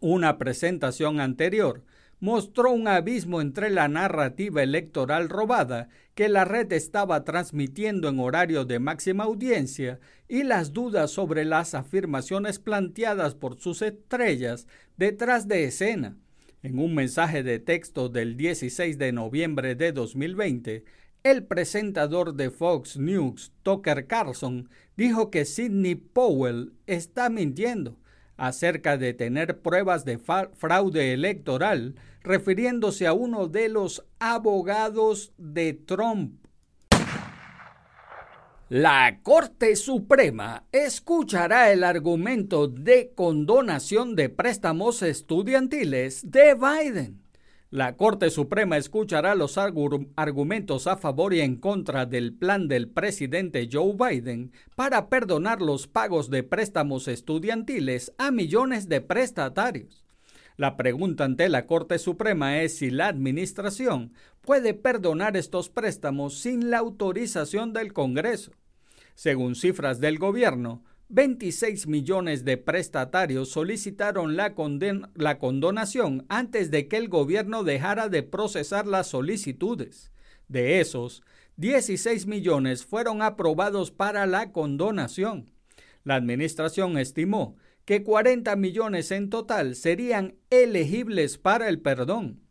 Una 0.00 0.38
presentación 0.38 1.20
anterior 1.20 1.84
mostró 2.20 2.72
un 2.72 2.88
abismo 2.88 3.40
entre 3.40 3.70
la 3.70 3.88
narrativa 3.88 4.62
electoral 4.62 5.28
robada 5.28 5.88
que 6.14 6.28
la 6.28 6.44
red 6.44 6.72
estaba 6.72 7.24
transmitiendo 7.24 8.08
en 8.08 8.18
horario 8.18 8.64
de 8.64 8.78
máxima 8.78 9.24
audiencia 9.24 10.00
y 10.28 10.42
las 10.42 10.72
dudas 10.72 11.10
sobre 11.10 11.44
las 11.44 11.74
afirmaciones 11.74 12.58
planteadas 12.58 13.34
por 13.34 13.58
sus 13.58 13.82
estrellas 13.82 14.66
detrás 14.96 15.48
de 15.48 15.64
escena. 15.64 16.16
En 16.62 16.78
un 16.78 16.94
mensaje 16.94 17.42
de 17.42 17.58
texto 17.58 18.08
del 18.08 18.38
16 18.38 18.96
de 18.96 19.12
noviembre 19.12 19.74
de 19.74 19.92
2020, 19.92 20.84
el 21.24 21.42
presentador 21.42 22.34
de 22.34 22.50
Fox 22.50 22.98
News, 22.98 23.50
Tucker 23.62 24.06
Carlson, 24.06 24.68
dijo 24.94 25.30
que 25.30 25.46
Sidney 25.46 25.94
Powell 25.94 26.74
está 26.86 27.30
mintiendo 27.30 27.96
acerca 28.36 28.98
de 28.98 29.14
tener 29.14 29.60
pruebas 29.60 30.04
de 30.04 30.18
fraude 30.18 31.14
electoral, 31.14 31.94
refiriéndose 32.22 33.06
a 33.06 33.14
uno 33.14 33.48
de 33.48 33.70
los 33.70 34.04
abogados 34.18 35.32
de 35.38 35.72
Trump. 35.72 36.44
La 38.68 39.20
Corte 39.22 39.76
Suprema 39.76 40.64
escuchará 40.72 41.72
el 41.72 41.84
argumento 41.84 42.68
de 42.68 43.12
condonación 43.14 44.14
de 44.14 44.28
préstamos 44.28 45.00
estudiantiles 45.00 46.30
de 46.30 46.54
Biden. 46.54 47.23
La 47.74 47.96
Corte 47.96 48.30
Suprema 48.30 48.76
escuchará 48.76 49.34
los 49.34 49.58
argumentos 49.58 50.86
a 50.86 50.96
favor 50.96 51.34
y 51.34 51.40
en 51.40 51.56
contra 51.56 52.06
del 52.06 52.32
plan 52.32 52.68
del 52.68 52.86
presidente 52.86 53.68
Joe 53.68 53.94
Biden 53.98 54.52
para 54.76 55.08
perdonar 55.08 55.60
los 55.60 55.88
pagos 55.88 56.30
de 56.30 56.44
préstamos 56.44 57.08
estudiantiles 57.08 58.12
a 58.16 58.30
millones 58.30 58.88
de 58.88 59.00
prestatarios. 59.00 60.04
La 60.56 60.76
pregunta 60.76 61.24
ante 61.24 61.48
la 61.48 61.66
Corte 61.66 61.98
Suprema 61.98 62.62
es 62.62 62.76
si 62.76 62.90
la 62.90 63.08
Administración 63.08 64.12
puede 64.40 64.74
perdonar 64.74 65.36
estos 65.36 65.68
préstamos 65.68 66.38
sin 66.38 66.70
la 66.70 66.78
autorización 66.78 67.72
del 67.72 67.92
Congreso. 67.92 68.52
Según 69.16 69.56
cifras 69.56 69.98
del 69.98 70.20
gobierno, 70.20 70.84
26 71.08 71.86
millones 71.86 72.44
de 72.44 72.56
prestatarios 72.56 73.50
solicitaron 73.50 74.36
la, 74.36 74.54
la, 75.14 75.38
condonación 75.38 76.24
antes 76.28 76.70
de 76.70 76.88
que 76.88 76.96
el 76.96 77.08
gobierno 77.08 77.62
dejara 77.62 78.08
de 78.08 78.22
procesar 78.22 78.86
las 78.86 79.08
solicitudes. 79.08 80.12
De 80.48 80.80
esos, 80.80 81.22
16 81.56 82.26
millones 82.26 82.84
fueron 82.84 83.22
aprobados 83.22 83.90
para 83.90 84.26
la 84.26 84.50
condonación. 84.50 85.50
La 86.04 86.16
administración 86.16 86.98
estimó 86.98 87.56
que 87.84 88.02
40 88.02 88.56
millones 88.56 89.10
en 89.10 89.28
total 89.28 89.74
serían 89.74 90.36
elegibles 90.50 91.38
para 91.38 91.68
el 91.68 91.80
perdón. 91.80 92.43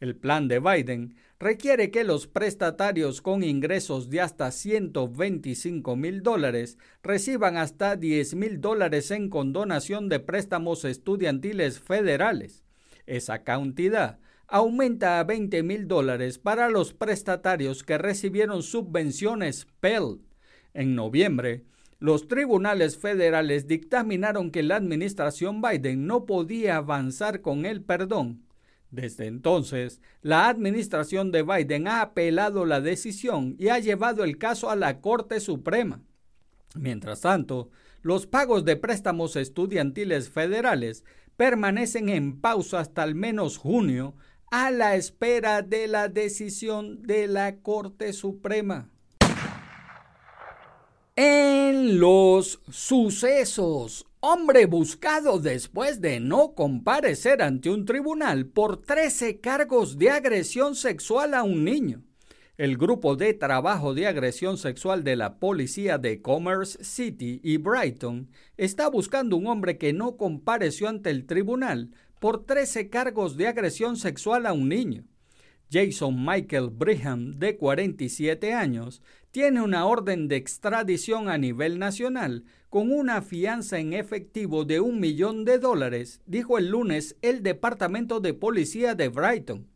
El 0.00 0.16
plan 0.16 0.48
de 0.48 0.60
Biden 0.60 1.14
requiere 1.38 1.90
que 1.90 2.04
los 2.04 2.26
prestatarios 2.26 3.20
con 3.20 3.42
ingresos 3.44 4.08
de 4.08 4.22
hasta 4.22 4.50
125 4.50 5.94
mil 5.94 6.22
dólares 6.22 6.78
reciban 7.02 7.58
hasta 7.58 7.96
10 7.96 8.34
mil 8.34 8.62
dólares 8.62 9.10
en 9.10 9.28
condonación 9.28 10.08
de 10.08 10.18
préstamos 10.18 10.86
estudiantiles 10.86 11.80
federales. 11.80 12.64
Esa 13.06 13.42
cantidad 13.44 14.18
aumenta 14.46 15.20
a 15.20 15.24
20 15.24 15.62
mil 15.62 15.86
dólares 15.86 16.38
para 16.38 16.70
los 16.70 16.94
prestatarios 16.94 17.82
que 17.82 17.98
recibieron 17.98 18.62
subvenciones 18.62 19.66
Pell. 19.80 20.20
En 20.72 20.94
noviembre, 20.94 21.64
los 21.98 22.26
tribunales 22.26 22.96
federales 22.96 23.66
dictaminaron 23.66 24.50
que 24.50 24.62
la 24.62 24.76
administración 24.76 25.60
Biden 25.60 26.06
no 26.06 26.24
podía 26.24 26.76
avanzar 26.76 27.42
con 27.42 27.66
el 27.66 27.82
perdón 27.82 28.49
desde 28.90 29.26
entonces, 29.26 30.00
la 30.20 30.48
administración 30.48 31.30
de 31.30 31.42
Biden 31.42 31.86
ha 31.86 32.00
apelado 32.00 32.64
la 32.64 32.80
decisión 32.80 33.54
y 33.58 33.68
ha 33.68 33.78
llevado 33.78 34.24
el 34.24 34.36
caso 34.36 34.68
a 34.68 34.76
la 34.76 35.00
Corte 35.00 35.38
Suprema. 35.38 36.02
Mientras 36.74 37.20
tanto, 37.20 37.70
los 38.02 38.26
pagos 38.26 38.64
de 38.64 38.76
préstamos 38.76 39.36
estudiantiles 39.36 40.30
federales 40.30 41.04
permanecen 41.36 42.08
en 42.08 42.40
pausa 42.40 42.80
hasta 42.80 43.02
al 43.02 43.14
menos 43.14 43.58
junio 43.58 44.14
a 44.50 44.70
la 44.70 44.96
espera 44.96 45.62
de 45.62 45.86
la 45.86 46.08
decisión 46.08 47.02
de 47.02 47.28
la 47.28 47.56
Corte 47.58 48.12
Suprema. 48.12 48.88
En 51.14 52.00
los 52.00 52.60
sucesos 52.68 54.06
hombre 54.22 54.66
buscado 54.66 55.38
después 55.38 56.02
de 56.02 56.20
no 56.20 56.54
comparecer 56.54 57.40
ante 57.40 57.70
un 57.70 57.86
tribunal 57.86 58.46
por 58.46 58.82
13 58.82 59.40
cargos 59.40 59.96
de 59.96 60.10
agresión 60.10 60.74
sexual 60.74 61.32
a 61.32 61.42
un 61.42 61.64
niño. 61.64 62.02
El 62.58 62.76
grupo 62.76 63.16
de 63.16 63.32
trabajo 63.32 63.94
de 63.94 64.06
agresión 64.06 64.58
sexual 64.58 65.04
de 65.04 65.16
la 65.16 65.38
policía 65.38 65.96
de 65.96 66.20
Commerce 66.20 66.84
City 66.84 67.40
y 67.42 67.56
Brighton 67.56 68.28
está 68.58 68.90
buscando 68.90 69.38
un 69.38 69.46
hombre 69.46 69.78
que 69.78 69.94
no 69.94 70.18
compareció 70.18 70.90
ante 70.90 71.08
el 71.08 71.24
tribunal 71.24 71.90
por 72.18 72.44
13 72.44 72.90
cargos 72.90 73.38
de 73.38 73.48
agresión 73.48 73.96
sexual 73.96 74.44
a 74.44 74.52
un 74.52 74.68
niño. 74.68 75.04
Jason 75.72 76.22
Michael 76.22 76.68
Brigham, 76.70 77.38
de 77.38 77.56
47 77.56 78.52
años, 78.52 79.02
tiene 79.32 79.62
una 79.62 79.86
orden 79.86 80.26
de 80.26 80.36
extradición 80.36 81.28
a 81.28 81.38
nivel 81.38 81.78
nacional 81.78 82.44
con 82.68 82.92
una 82.92 83.22
fianza 83.22 83.78
en 83.78 83.92
efectivo 83.92 84.64
de 84.64 84.80
un 84.80 85.00
millón 85.00 85.44
de 85.44 85.58
dólares, 85.58 86.20
dijo 86.26 86.58
el 86.58 86.68
lunes 86.68 87.16
el 87.22 87.42
Departamento 87.42 88.20
de 88.20 88.34
Policía 88.34 88.94
de 88.94 89.08
Brighton. 89.08 89.68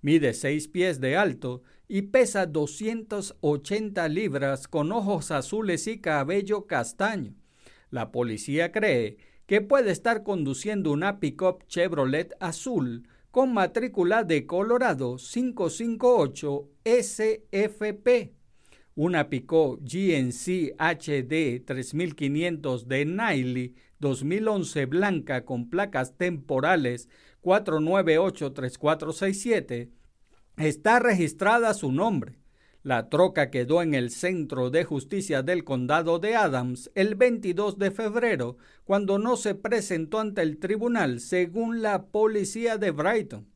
Mide 0.00 0.34
seis 0.34 0.68
pies 0.68 1.00
de 1.00 1.16
alto 1.16 1.62
y 1.88 2.02
pesa 2.02 2.46
280 2.46 4.08
libras 4.08 4.68
con 4.68 4.92
ojos 4.92 5.30
azules 5.30 5.86
y 5.86 6.00
cabello 6.00 6.66
castaño. 6.66 7.34
La 7.90 8.10
policía 8.10 8.72
cree 8.72 9.18
que 9.46 9.60
puede 9.60 9.90
estar 9.90 10.22
conduciendo 10.22 10.92
una 10.92 11.20
pickup 11.20 11.66
Chevrolet 11.66 12.34
azul 12.40 13.06
con 13.30 13.52
matrícula 13.52 14.24
de 14.24 14.46
Colorado 14.46 15.16
558 15.16 16.68
SFP 16.84 18.41
una 18.94 19.30
Picó 19.30 19.78
GNC 19.80 20.74
HD 20.78 21.64
3500 21.64 22.88
de 22.88 23.06
Niley 23.06 23.74
2011 24.00 24.86
blanca 24.86 25.44
con 25.44 25.70
placas 25.70 26.16
temporales 26.16 27.08
4983467 27.42 29.90
está 30.56 30.98
registrada 30.98 31.72
su 31.74 31.92
nombre. 31.92 32.40
La 32.82 33.08
troca 33.08 33.50
quedó 33.50 33.80
en 33.80 33.94
el 33.94 34.10
Centro 34.10 34.68
de 34.70 34.84
Justicia 34.84 35.42
del 35.42 35.62
Condado 35.62 36.18
de 36.18 36.34
Adams 36.34 36.90
el 36.96 37.14
22 37.14 37.78
de 37.78 37.92
febrero, 37.92 38.56
cuando 38.84 39.18
no 39.18 39.36
se 39.36 39.54
presentó 39.54 40.18
ante 40.18 40.42
el 40.42 40.58
tribunal, 40.58 41.20
según 41.20 41.80
la 41.80 42.06
policía 42.06 42.78
de 42.78 42.90
Brighton. 42.90 43.46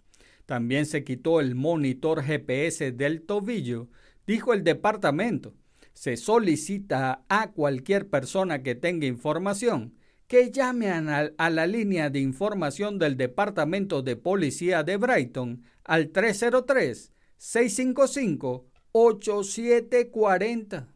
También 0.47 0.87
se 0.87 1.03
quitó 1.03 1.41
el 1.41 1.57
monitor 1.57 2.23
GPS 2.23 2.93
del 2.93 3.23
tobillo, 3.23 3.89
Dijo 4.27 4.53
el 4.53 4.65
departamento, 4.65 5.55
se 5.93 6.17
solicita 6.17 7.23
a 7.29 7.53
cualquier 7.53 8.09
persona 8.09 8.63
que 8.63 8.75
tenga 8.75 9.07
información 9.07 9.95
que 10.27 10.51
llame 10.51 10.91
a 10.91 11.51
la, 11.51 11.67
línea 11.67 12.11
de 12.11 12.21
información 12.21 12.99
del 12.99 13.17
Departamento 13.17 14.03
de 14.03 14.17
Policía 14.17 14.83
de 14.83 14.97
Brighton 14.97 15.63
al 15.85 16.13
303-655 16.13 18.65
8740. 18.93 20.89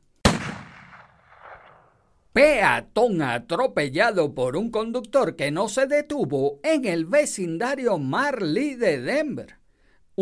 Peatón 2.32 3.22
atropellado 3.22 4.34
por 4.34 4.56
un 4.56 4.70
conductor 4.70 5.36
que 5.36 5.50
no 5.50 5.68
se 5.68 5.86
detuvo 5.86 6.60
en 6.62 6.86
el 6.86 7.06
vecindario 7.06 7.98
Marley 7.98 8.74
de 8.74 9.00
Denver. 9.00 9.59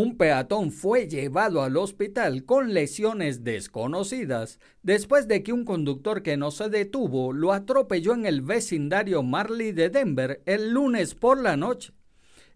Un 0.00 0.16
peatón 0.16 0.70
fue 0.70 1.08
llevado 1.08 1.60
al 1.60 1.76
hospital 1.76 2.44
con 2.44 2.72
lesiones 2.72 3.42
desconocidas 3.42 4.60
después 4.80 5.26
de 5.26 5.42
que 5.42 5.52
un 5.52 5.64
conductor 5.64 6.22
que 6.22 6.36
no 6.36 6.52
se 6.52 6.68
detuvo 6.68 7.32
lo 7.32 7.52
atropelló 7.52 8.14
en 8.14 8.24
el 8.24 8.40
vecindario 8.42 9.24
Marley 9.24 9.72
de 9.72 9.90
Denver 9.90 10.40
el 10.46 10.70
lunes 10.70 11.16
por 11.16 11.42
la 11.42 11.56
noche. 11.56 11.94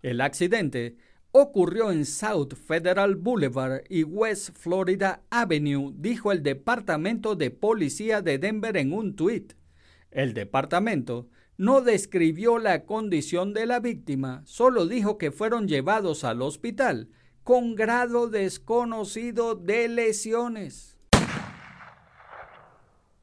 El 0.02 0.20
accidente 0.20 0.94
ocurrió 1.32 1.90
en 1.90 2.06
South 2.06 2.54
Federal 2.54 3.16
Boulevard 3.16 3.82
y 3.88 4.04
West 4.04 4.50
Florida 4.56 5.24
Avenue, 5.28 5.92
dijo 5.96 6.30
el 6.30 6.44
Departamento 6.44 7.34
de 7.34 7.50
Policía 7.50 8.22
de 8.22 8.38
Denver 8.38 8.76
en 8.76 8.92
un 8.92 9.16
tuit. 9.16 9.54
El 10.12 10.32
departamento 10.32 11.28
no 11.56 11.80
describió 11.80 12.58
la 12.60 12.84
condición 12.84 13.52
de 13.52 13.66
la 13.66 13.80
víctima, 13.80 14.42
solo 14.44 14.86
dijo 14.86 15.18
que 15.18 15.32
fueron 15.32 15.66
llevados 15.66 16.22
al 16.22 16.40
hospital 16.40 17.08
con 17.44 17.74
grado 17.74 18.28
desconocido 18.28 19.54
de 19.54 19.88
lesiones. 19.88 20.96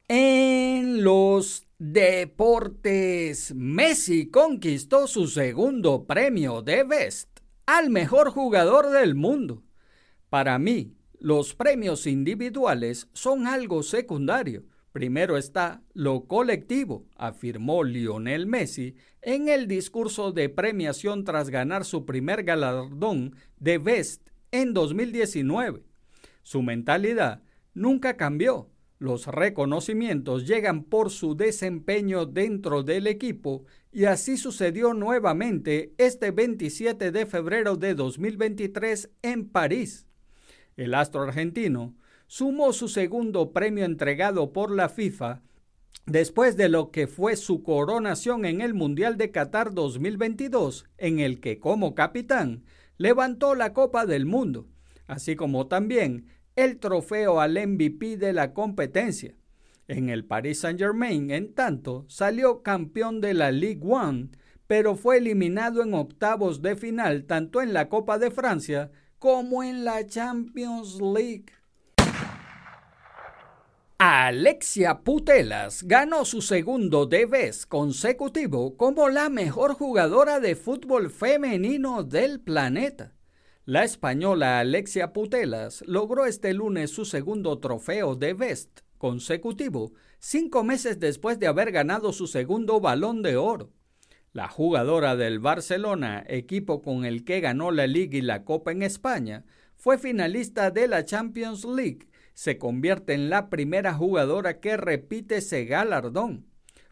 En 0.08 1.04
los 1.04 1.66
deportes, 1.78 3.54
Messi 3.54 4.28
conquistó 4.28 5.06
su 5.06 5.28
segundo 5.28 6.04
premio 6.04 6.62
de 6.62 6.82
Best 6.82 7.40
al 7.66 7.90
mejor 7.90 8.30
jugador 8.30 8.90
del 8.90 9.14
mundo. 9.14 9.62
Para 10.28 10.58
mí, 10.58 10.96
los 11.20 11.54
premios 11.54 12.06
individuales 12.06 13.08
son 13.12 13.46
algo 13.46 13.82
secundario. 13.82 14.64
Primero 14.92 15.36
está 15.36 15.82
lo 15.94 16.24
colectivo, 16.24 17.06
afirmó 17.14 17.84
Lionel 17.84 18.46
Messi 18.46 18.96
en 19.22 19.48
el 19.48 19.66
discurso 19.66 20.32
de 20.32 20.48
premiación 20.48 21.24
tras 21.24 21.50
ganar 21.50 21.84
su 21.84 22.04
primer 22.06 22.44
galardón 22.44 23.34
de 23.58 23.78
Best 23.78 24.28
en 24.50 24.72
2019. 24.72 25.82
Su 26.42 26.62
mentalidad 26.62 27.42
nunca 27.74 28.16
cambió. 28.16 28.70
Los 28.98 29.26
reconocimientos 29.26 30.46
llegan 30.46 30.84
por 30.84 31.10
su 31.10 31.34
desempeño 31.34 32.26
dentro 32.26 32.82
del 32.82 33.06
equipo 33.06 33.64
y 33.92 34.04
así 34.04 34.36
sucedió 34.36 34.92
nuevamente 34.92 35.94
este 35.96 36.30
27 36.32 37.10
de 37.10 37.26
febrero 37.26 37.76
de 37.76 37.94
2023 37.94 39.10
en 39.22 39.48
París. 39.48 40.06
El 40.76 40.94
astro 40.94 41.22
argentino 41.22 41.94
sumó 42.26 42.72
su 42.72 42.88
segundo 42.88 43.52
premio 43.52 43.84
entregado 43.84 44.52
por 44.52 44.70
la 44.70 44.88
FIFA 44.88 45.42
después 46.10 46.56
de 46.56 46.68
lo 46.68 46.90
que 46.90 47.06
fue 47.06 47.36
su 47.36 47.62
coronación 47.62 48.44
en 48.44 48.60
el 48.60 48.74
Mundial 48.74 49.16
de 49.16 49.30
Qatar 49.30 49.72
2022, 49.72 50.86
en 50.98 51.20
el 51.20 51.40
que 51.40 51.60
como 51.60 51.94
capitán 51.94 52.64
levantó 52.98 53.54
la 53.54 53.72
Copa 53.72 54.06
del 54.06 54.26
Mundo, 54.26 54.66
así 55.06 55.36
como 55.36 55.68
también 55.68 56.26
el 56.56 56.78
trofeo 56.78 57.40
al 57.40 57.52
MVP 57.52 58.16
de 58.16 58.32
la 58.32 58.52
competencia. 58.52 59.34
En 59.86 60.08
el 60.08 60.24
Paris 60.24 60.60
Saint-Germain, 60.60 61.30
en 61.30 61.54
tanto, 61.54 62.04
salió 62.08 62.62
campeón 62.62 63.20
de 63.20 63.34
la 63.34 63.50
Ligue 63.52 63.80
1, 63.82 64.30
pero 64.66 64.96
fue 64.96 65.18
eliminado 65.18 65.82
en 65.82 65.94
octavos 65.94 66.60
de 66.62 66.76
final 66.76 67.24
tanto 67.24 67.62
en 67.62 67.72
la 67.72 67.88
Copa 67.88 68.18
de 68.18 68.30
Francia 68.30 68.90
como 69.18 69.62
en 69.62 69.84
la 69.84 70.06
Champions 70.06 71.00
League. 71.00 71.46
Alexia 74.02 75.00
Putelas 75.04 75.82
ganó 75.82 76.24
su 76.24 76.40
segundo 76.40 77.06
vez 77.06 77.66
consecutivo 77.66 78.78
como 78.78 79.10
la 79.10 79.28
mejor 79.28 79.74
jugadora 79.74 80.40
de 80.40 80.56
fútbol 80.56 81.10
femenino 81.10 82.02
del 82.02 82.40
planeta. 82.40 83.12
La 83.66 83.84
española 83.84 84.58
Alexia 84.58 85.12
Putelas 85.12 85.84
logró 85.86 86.24
este 86.24 86.54
lunes 86.54 86.90
su 86.90 87.04
segundo 87.04 87.58
trofeo 87.58 88.14
de 88.14 88.32
Best 88.32 88.80
consecutivo, 88.96 89.92
cinco 90.18 90.64
meses 90.64 90.98
después 90.98 91.38
de 91.38 91.48
haber 91.48 91.70
ganado 91.70 92.14
su 92.14 92.26
segundo 92.26 92.80
balón 92.80 93.20
de 93.20 93.36
oro. 93.36 93.70
La 94.32 94.48
jugadora 94.48 95.14
del 95.14 95.40
Barcelona, 95.40 96.24
equipo 96.26 96.80
con 96.80 97.04
el 97.04 97.22
que 97.22 97.40
ganó 97.40 97.70
la 97.70 97.86
Liga 97.86 98.16
y 98.16 98.22
la 98.22 98.46
Copa 98.46 98.72
en 98.72 98.82
España, 98.82 99.44
fue 99.76 99.98
finalista 99.98 100.70
de 100.70 100.88
la 100.88 101.04
Champions 101.04 101.66
League. 101.66 102.09
Se 102.34 102.58
convierte 102.58 103.14
en 103.14 103.30
la 103.30 103.50
primera 103.50 103.94
jugadora 103.94 104.60
que 104.60 104.76
repite 104.76 105.36
ese 105.36 105.64
galardón. 105.64 106.46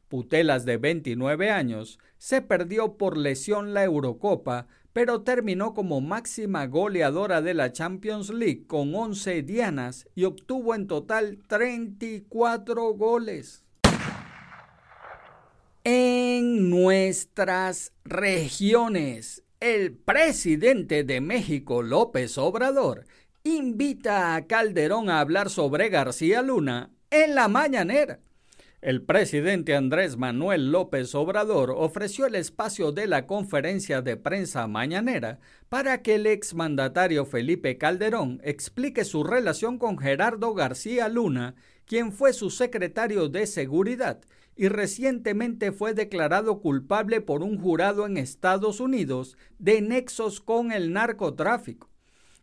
Putelas 0.09 0.65
de 0.65 0.79
29 0.79 1.51
años 1.51 1.99
se 2.17 2.41
perdió 2.43 2.97
por 2.97 3.17
lesión 3.17 3.75
la 3.75 3.85
Eurocopa 3.85 4.67
pero 4.99 5.23
terminó 5.23 5.75
como 5.75 6.01
máxima 6.01 6.67
goleadora 6.67 7.41
de 7.41 7.55
la 7.55 7.73
Champions 7.73 8.31
League 8.31 8.65
con 8.67 8.93
11 8.93 9.43
dianas 9.43 10.09
y 10.17 10.25
obtuvo 10.25 10.75
en 10.75 10.89
total 10.89 11.39
34 11.47 12.95
goles. 12.95 13.63
En 15.85 16.69
nuestras 16.69 17.93
regiones, 18.05 19.45
el 19.61 19.93
presidente 19.95 21.05
de 21.05 21.21
México, 21.21 21.83
López 21.83 22.37
Obrador, 22.37 23.07
invita 23.45 24.35
a 24.35 24.47
Calderón 24.47 25.11
a 25.11 25.21
hablar 25.21 25.51
sobre 25.51 25.89
García 25.89 26.43
Luna 26.43 26.91
en 27.11 27.35
la 27.35 27.49
mañanera. 27.49 28.21
El 28.81 29.03
presidente 29.03 29.75
Andrés 29.75 30.17
Manuel 30.17 30.71
López 30.71 31.13
Obrador 31.17 31.73
ofreció 31.77 32.27
el 32.27 32.37
espacio 32.37 32.93
de 32.93 33.09
la 33.09 33.27
conferencia 33.27 34.03
de 34.03 34.17
prensa 34.17 34.69
mañanera 34.69 35.41
para 35.69 36.01
que 36.01 36.15
el 36.15 36.29
exmandatario 36.29 37.27
Felipe 37.27 37.77
Calderón 37.77 38.41
explique 38.45 39.05
su 39.05 39.25
relación 39.25 39.79
con 39.79 39.99
Gerardo 39.99 40.55
García 40.55 41.09
Luna, 41.09 41.57
quien 41.87 42.13
fue 42.13 42.33
su 42.33 42.51
secretario 42.51 43.29
de 43.29 43.49
Seguridad 43.49 44.21
y 44.55 44.69
recientemente 44.69 45.73
fue 45.73 45.95
declarado 45.95 46.61
culpable 46.61 47.21
por 47.21 47.43
un 47.43 47.61
jurado 47.61 48.07
en 48.07 48.17
Estados 48.17 48.79
Unidos 48.79 49.37
de 49.59 49.81
nexos 49.81 50.41
con 50.41 50.71
el 50.71 50.93
narcotráfico. 50.93 51.88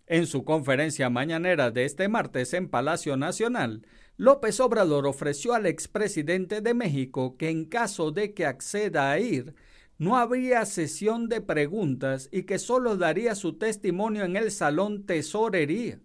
En 0.08 0.28
su 0.28 0.46
conferencia 0.46 1.10
mañanera 1.10 1.72
de 1.72 1.86
este 1.86 2.08
martes 2.08 2.54
en 2.54 2.70
Palacio 2.70 3.18
Nacional, 3.18 3.88
López 4.18 4.60
Obrador 4.60 5.08
ofreció 5.08 5.54
al 5.56 5.66
expresidente 5.66 6.62
de 6.62 6.76
México 6.76 7.38
que 7.38 7.50
en 7.50 7.66
caso 7.66 8.12
de 8.12 8.34
que 8.36 8.46
acceda 8.46 9.12
a 9.12 9.20
ir, 9.20 9.56
no 9.98 10.18
habría 10.18 10.66
sesión 10.66 11.28
de 11.28 11.42
preguntas 11.42 12.30
y 12.32 12.44
que 12.44 12.60
solo 12.60 12.98
daría 12.98 13.34
su 13.34 13.58
testimonio 13.58 14.26
en 14.26 14.36
el 14.36 14.52
salón 14.52 15.06
tesorería. 15.06 16.00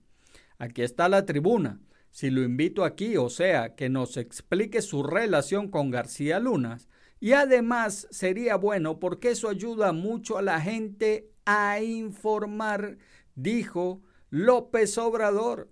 Aquí 0.59 0.81
está 0.81 1.09
la 1.09 1.27
tribuna. 1.27 1.81
Si 2.11 2.31
lo 2.31 2.43
invito 2.43 2.85
aquí, 2.85 3.17
o 3.17 3.29
sea, 3.29 3.75
que 3.75 3.89
nos 3.89 4.17
explique 4.17 4.81
su 4.81 5.03
relación 5.03 5.69
con 5.69 5.91
García 5.91 6.41
Lunas, 6.41 6.89
y 7.21 7.33
además 7.33 8.09
sería 8.11 8.57
bueno 8.57 8.99
porque 8.99 9.31
eso 9.31 9.51
ayuda 9.51 9.93
mucho 9.93 10.39
a 10.39 10.43
la 10.43 10.61
gente 10.61 11.31
a 11.45 11.81
informar, 11.81 12.97
dijo 13.35 14.03
López 14.31 14.97
Obrador. 14.99 15.69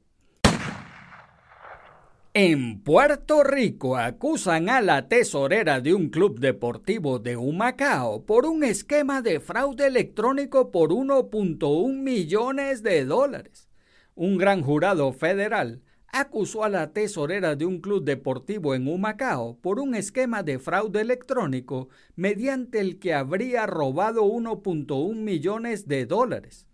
En 2.40 2.82
Puerto 2.84 3.42
Rico 3.42 3.96
acusan 3.96 4.68
a 4.68 4.80
la 4.80 5.08
tesorera 5.08 5.80
de 5.80 5.92
un 5.92 6.08
club 6.08 6.38
deportivo 6.38 7.18
de 7.18 7.36
Humacao 7.36 8.24
por 8.26 8.46
un 8.46 8.62
esquema 8.62 9.22
de 9.22 9.40
fraude 9.40 9.86
electrónico 9.86 10.70
por 10.70 10.90
1.1 10.90 12.00
millones 12.00 12.84
de 12.84 13.04
dólares. 13.04 13.68
Un 14.14 14.38
gran 14.38 14.62
jurado 14.62 15.12
federal 15.12 15.82
acusó 16.12 16.62
a 16.62 16.68
la 16.68 16.92
tesorera 16.92 17.56
de 17.56 17.66
un 17.66 17.80
club 17.80 18.04
deportivo 18.04 18.76
en 18.76 18.86
Humacao 18.86 19.58
por 19.60 19.80
un 19.80 19.96
esquema 19.96 20.44
de 20.44 20.60
fraude 20.60 21.00
electrónico 21.00 21.88
mediante 22.14 22.78
el 22.78 23.00
que 23.00 23.14
habría 23.14 23.66
robado 23.66 24.24
1.1 24.24 25.16
millones 25.16 25.88
de 25.88 26.06
dólares. 26.06 26.67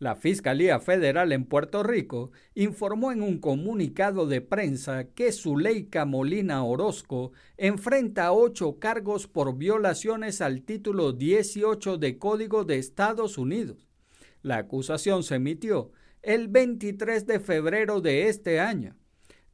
La 0.00 0.16
Fiscalía 0.16 0.80
Federal 0.80 1.30
en 1.30 1.44
Puerto 1.44 1.82
Rico 1.82 2.30
informó 2.54 3.12
en 3.12 3.20
un 3.20 3.38
comunicado 3.38 4.26
de 4.26 4.40
prensa 4.40 5.04
que 5.04 5.30
Zuleika 5.30 6.06
Molina 6.06 6.64
Orozco 6.64 7.32
enfrenta 7.58 8.32
ocho 8.32 8.78
cargos 8.78 9.28
por 9.28 9.58
violaciones 9.58 10.40
al 10.40 10.62
título 10.62 11.12
18 11.12 11.98
de 11.98 12.16
Código 12.16 12.64
de 12.64 12.78
Estados 12.78 13.36
Unidos. 13.36 13.90
La 14.40 14.56
acusación 14.56 15.22
se 15.22 15.34
emitió 15.34 15.92
el 16.22 16.48
23 16.48 17.26
de 17.26 17.38
febrero 17.38 18.00
de 18.00 18.28
este 18.28 18.58
año. 18.58 18.96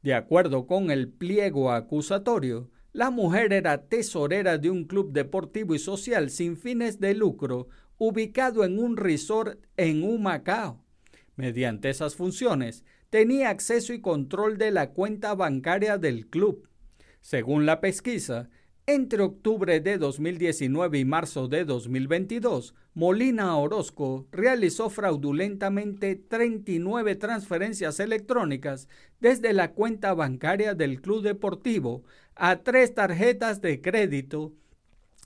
De 0.03 0.15
acuerdo 0.15 0.69
con 0.69 0.93
el 0.93 1.09
pliego 1.09 1.73
acusatorio, 1.73 2.71
la 2.93 3.11
mujer 3.11 3.53
era 3.53 3.89
tesorera 3.89 4.59
de 4.59 4.71
un 4.71 4.85
club 4.85 5.11
deportivo 5.13 5.75
y 5.75 5.81
social 5.81 6.31
sin 6.31 6.57
fines 6.57 7.01
de 7.01 7.15
lucro 7.15 7.67
ubicado 7.99 8.65
en 8.65 8.79
un 8.79 8.97
resort 8.97 9.59
en 9.77 10.03
Humacao. 10.03 10.83
Mediante 11.37 11.91
esas 11.91 12.15
funciones, 12.15 12.85
tenía 13.11 13.51
acceso 13.51 13.93
y 13.93 14.01
control 14.01 14.59
de 14.59 14.71
la 14.71 14.91
cuenta 14.91 15.35
bancaria 15.35 15.99
del 15.99 16.29
club. 16.29 16.69
Según 17.21 17.67
la 17.67 17.81
pesquisa, 17.81 18.49
entre 18.89 19.23
octubre 19.23 19.81
de 19.81 19.99
2019 19.99 21.01
y 21.01 21.05
marzo 21.05 21.49
de 21.49 21.65
2022, 21.65 22.75
Molina 22.95 23.57
Orozco 23.57 24.29
realizó 24.31 24.91
fraudulentamente 24.91 26.15
39 26.15 27.17
transferencias 27.17 27.99
electrónicas 27.99 28.89
desde 29.19 29.53
la 29.53 29.73
cuenta 29.73 30.15
bancaria 30.15 30.75
del 30.75 31.01
club 31.01 31.23
deportivo 31.23 32.05
a 32.37 32.59
tres 32.63 32.95
tarjetas 32.95 33.61
de 33.61 33.81
crédito 33.81 34.55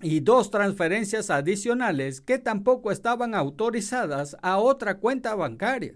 y 0.03 0.21
dos 0.21 0.51
transferencias 0.51 1.31
adicionales 1.31 2.21
que 2.21 2.39
tampoco 2.39 2.91
estaban 2.91 3.35
autorizadas 3.35 4.37
a 4.43 4.59
otra 4.59 4.99
cuenta 4.99 5.35
bancaria. 5.35 5.95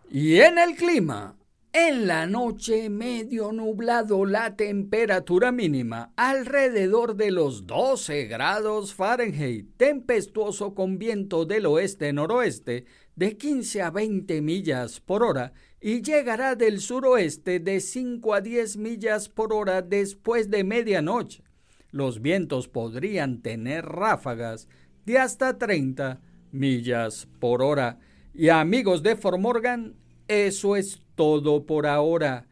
Y 0.08 0.36
en 0.36 0.58
el 0.58 0.76
clima, 0.76 1.36
en 1.72 2.08
la 2.08 2.26
noche 2.26 2.90
medio 2.90 3.52
nublado 3.52 4.24
la 4.24 4.56
temperatura 4.56 5.52
mínima 5.52 6.12
alrededor 6.16 7.14
de 7.14 7.30
los 7.30 7.66
12 7.66 8.24
grados 8.24 8.94
Fahrenheit, 8.94 9.76
tempestuoso 9.76 10.74
con 10.74 10.98
viento 10.98 11.44
del 11.44 11.66
oeste-noroeste 11.66 12.86
de 13.14 13.36
15 13.36 13.82
a 13.82 13.90
20 13.90 14.42
millas 14.42 14.98
por 14.98 15.22
hora 15.22 15.52
y 15.80 16.02
llegará 16.02 16.56
del 16.56 16.80
suroeste 16.80 17.60
de 17.60 17.80
5 17.80 18.34
a 18.34 18.40
10 18.40 18.76
millas 18.76 19.28
por 19.28 19.52
hora 19.52 19.80
después 19.80 20.50
de 20.50 20.64
medianoche. 20.64 21.44
Los 21.92 22.20
vientos 22.20 22.66
podrían 22.66 23.42
tener 23.42 23.84
ráfagas 23.86 24.68
de 25.06 25.18
hasta 25.18 25.56
30 25.56 26.20
millas 26.50 27.28
por 27.38 27.62
hora. 27.62 28.00
Y 28.34 28.48
amigos 28.48 29.02
de 29.02 29.16
Formorgan, 29.16 29.94
eso 30.28 30.76
es 30.76 31.02
todo 31.20 31.66
por 31.66 31.86
ahora. 31.86 32.46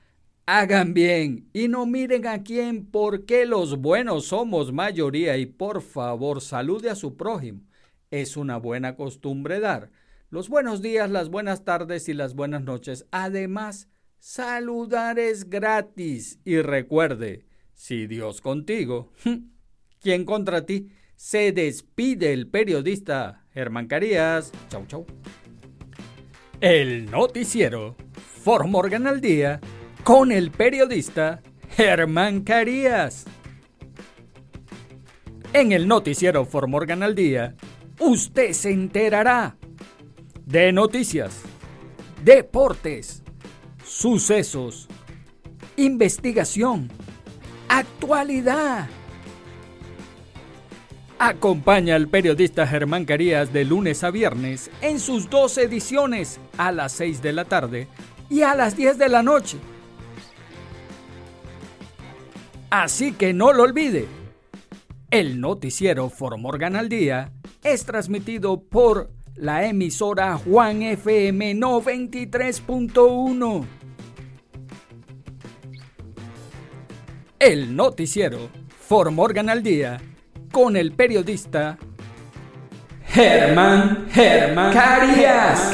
Hagan 0.45 0.93
bien 0.93 1.49
y 1.55 1.69
no 1.69 1.87
miren 1.87 2.27
a 2.27 2.43
quién 2.43 2.85
porque 2.85 3.47
los 3.47 3.79
buenos 3.79 4.27
somos 4.27 4.75
mayoría 4.75 5.39
y 5.39 5.47
por 5.47 5.81
favor 5.81 6.43
salude 6.43 6.91
a 6.91 6.95
su 6.95 7.17
prójimo. 7.17 7.63
Es 8.11 8.37
una 8.37 8.59
buena 8.59 8.95
costumbre 8.95 9.59
dar 9.59 9.91
los 10.29 10.51
buenos 10.51 10.83
días, 10.83 11.11
las 11.11 11.31
buenas 11.31 11.65
tardes 11.65 12.11
y 12.11 12.13
las 12.13 12.35
buenas 12.35 12.63
noches. 12.63 13.07
Además, 13.11 13.89
saludar 14.19 15.19
es 15.19 15.49
gratis. 15.49 16.39
Y 16.45 16.61
recuerde, 16.61 17.47
si 17.73 18.07
Dios 18.07 18.43
contigo, 18.43 19.15
¿quién 20.03 20.27
contra 20.27 20.67
ti? 20.67 20.91
Se 21.17 21.53
despide 21.53 22.35
el 22.35 22.49
periodista 22.49 23.47
Germán 23.55 23.87
Carías. 23.87 24.53
Chau, 24.69 24.85
chau. 24.87 25.07
El 26.61 27.11
noticiero 27.11 27.97
Morgan 28.49 29.07
al 29.07 29.21
día 29.21 29.61
con 30.05 30.33
el 30.33 30.51
periodista 30.51 31.43
Germán 31.69 32.41
Carías. 32.41 33.27
En 35.53 35.73
el 35.73 35.87
noticiero 35.87 36.49
Morgan 36.67 37.03
al 37.03 37.15
día, 37.15 37.55
usted 38.01 38.53
se 38.53 38.71
enterará 38.71 39.55
de 40.47 40.73
noticias, 40.73 41.43
deportes, 42.25 43.23
sucesos, 43.85 44.89
investigación, 45.77 46.89
actualidad. 47.69 48.89
Acompaña 51.19 51.97
al 51.97 52.09
periodista 52.09 52.67
Germán 52.67 53.05
Carías 53.05 53.53
de 53.53 53.67
lunes 53.67 54.05
a 54.05 54.11
viernes 54.11 54.71
en 54.81 55.01
sus 55.01 55.29
dos 55.29 55.59
ediciones 55.59 56.41
a 56.57 56.73
las 56.73 56.93
6 56.93 57.21
de 57.21 57.33
la 57.33 57.45
tarde 57.45 57.89
y 58.31 58.43
a 58.43 58.55
las 58.55 58.77
10 58.77 58.99
de 58.99 59.09
la 59.09 59.23
noche. 59.23 59.59
Así 62.71 63.13
que 63.13 63.33
no 63.33 63.53
lo 63.53 63.63
olvide. 63.63 64.07
El 65.11 65.41
noticiero 65.41 66.11
Morgan 66.37 66.77
al 66.77 66.91
Día 66.91 67.33
es 67.63 67.87
transmitido 67.87 68.61
por 68.61 69.11
la 69.37 69.65
emisora 69.65 70.37
Juan 70.37 70.83
FM 70.83 71.55
93.1. 71.55 73.65
El 77.39 77.75
noticiero 77.75 78.51
Morgan 79.13 79.49
al 79.49 79.63
Día 79.63 79.99
con 80.51 80.77
el 80.77 80.93
periodista 80.93 81.79
Germán 83.07 84.09
Germán 84.11 84.73
Carías. 84.73 85.71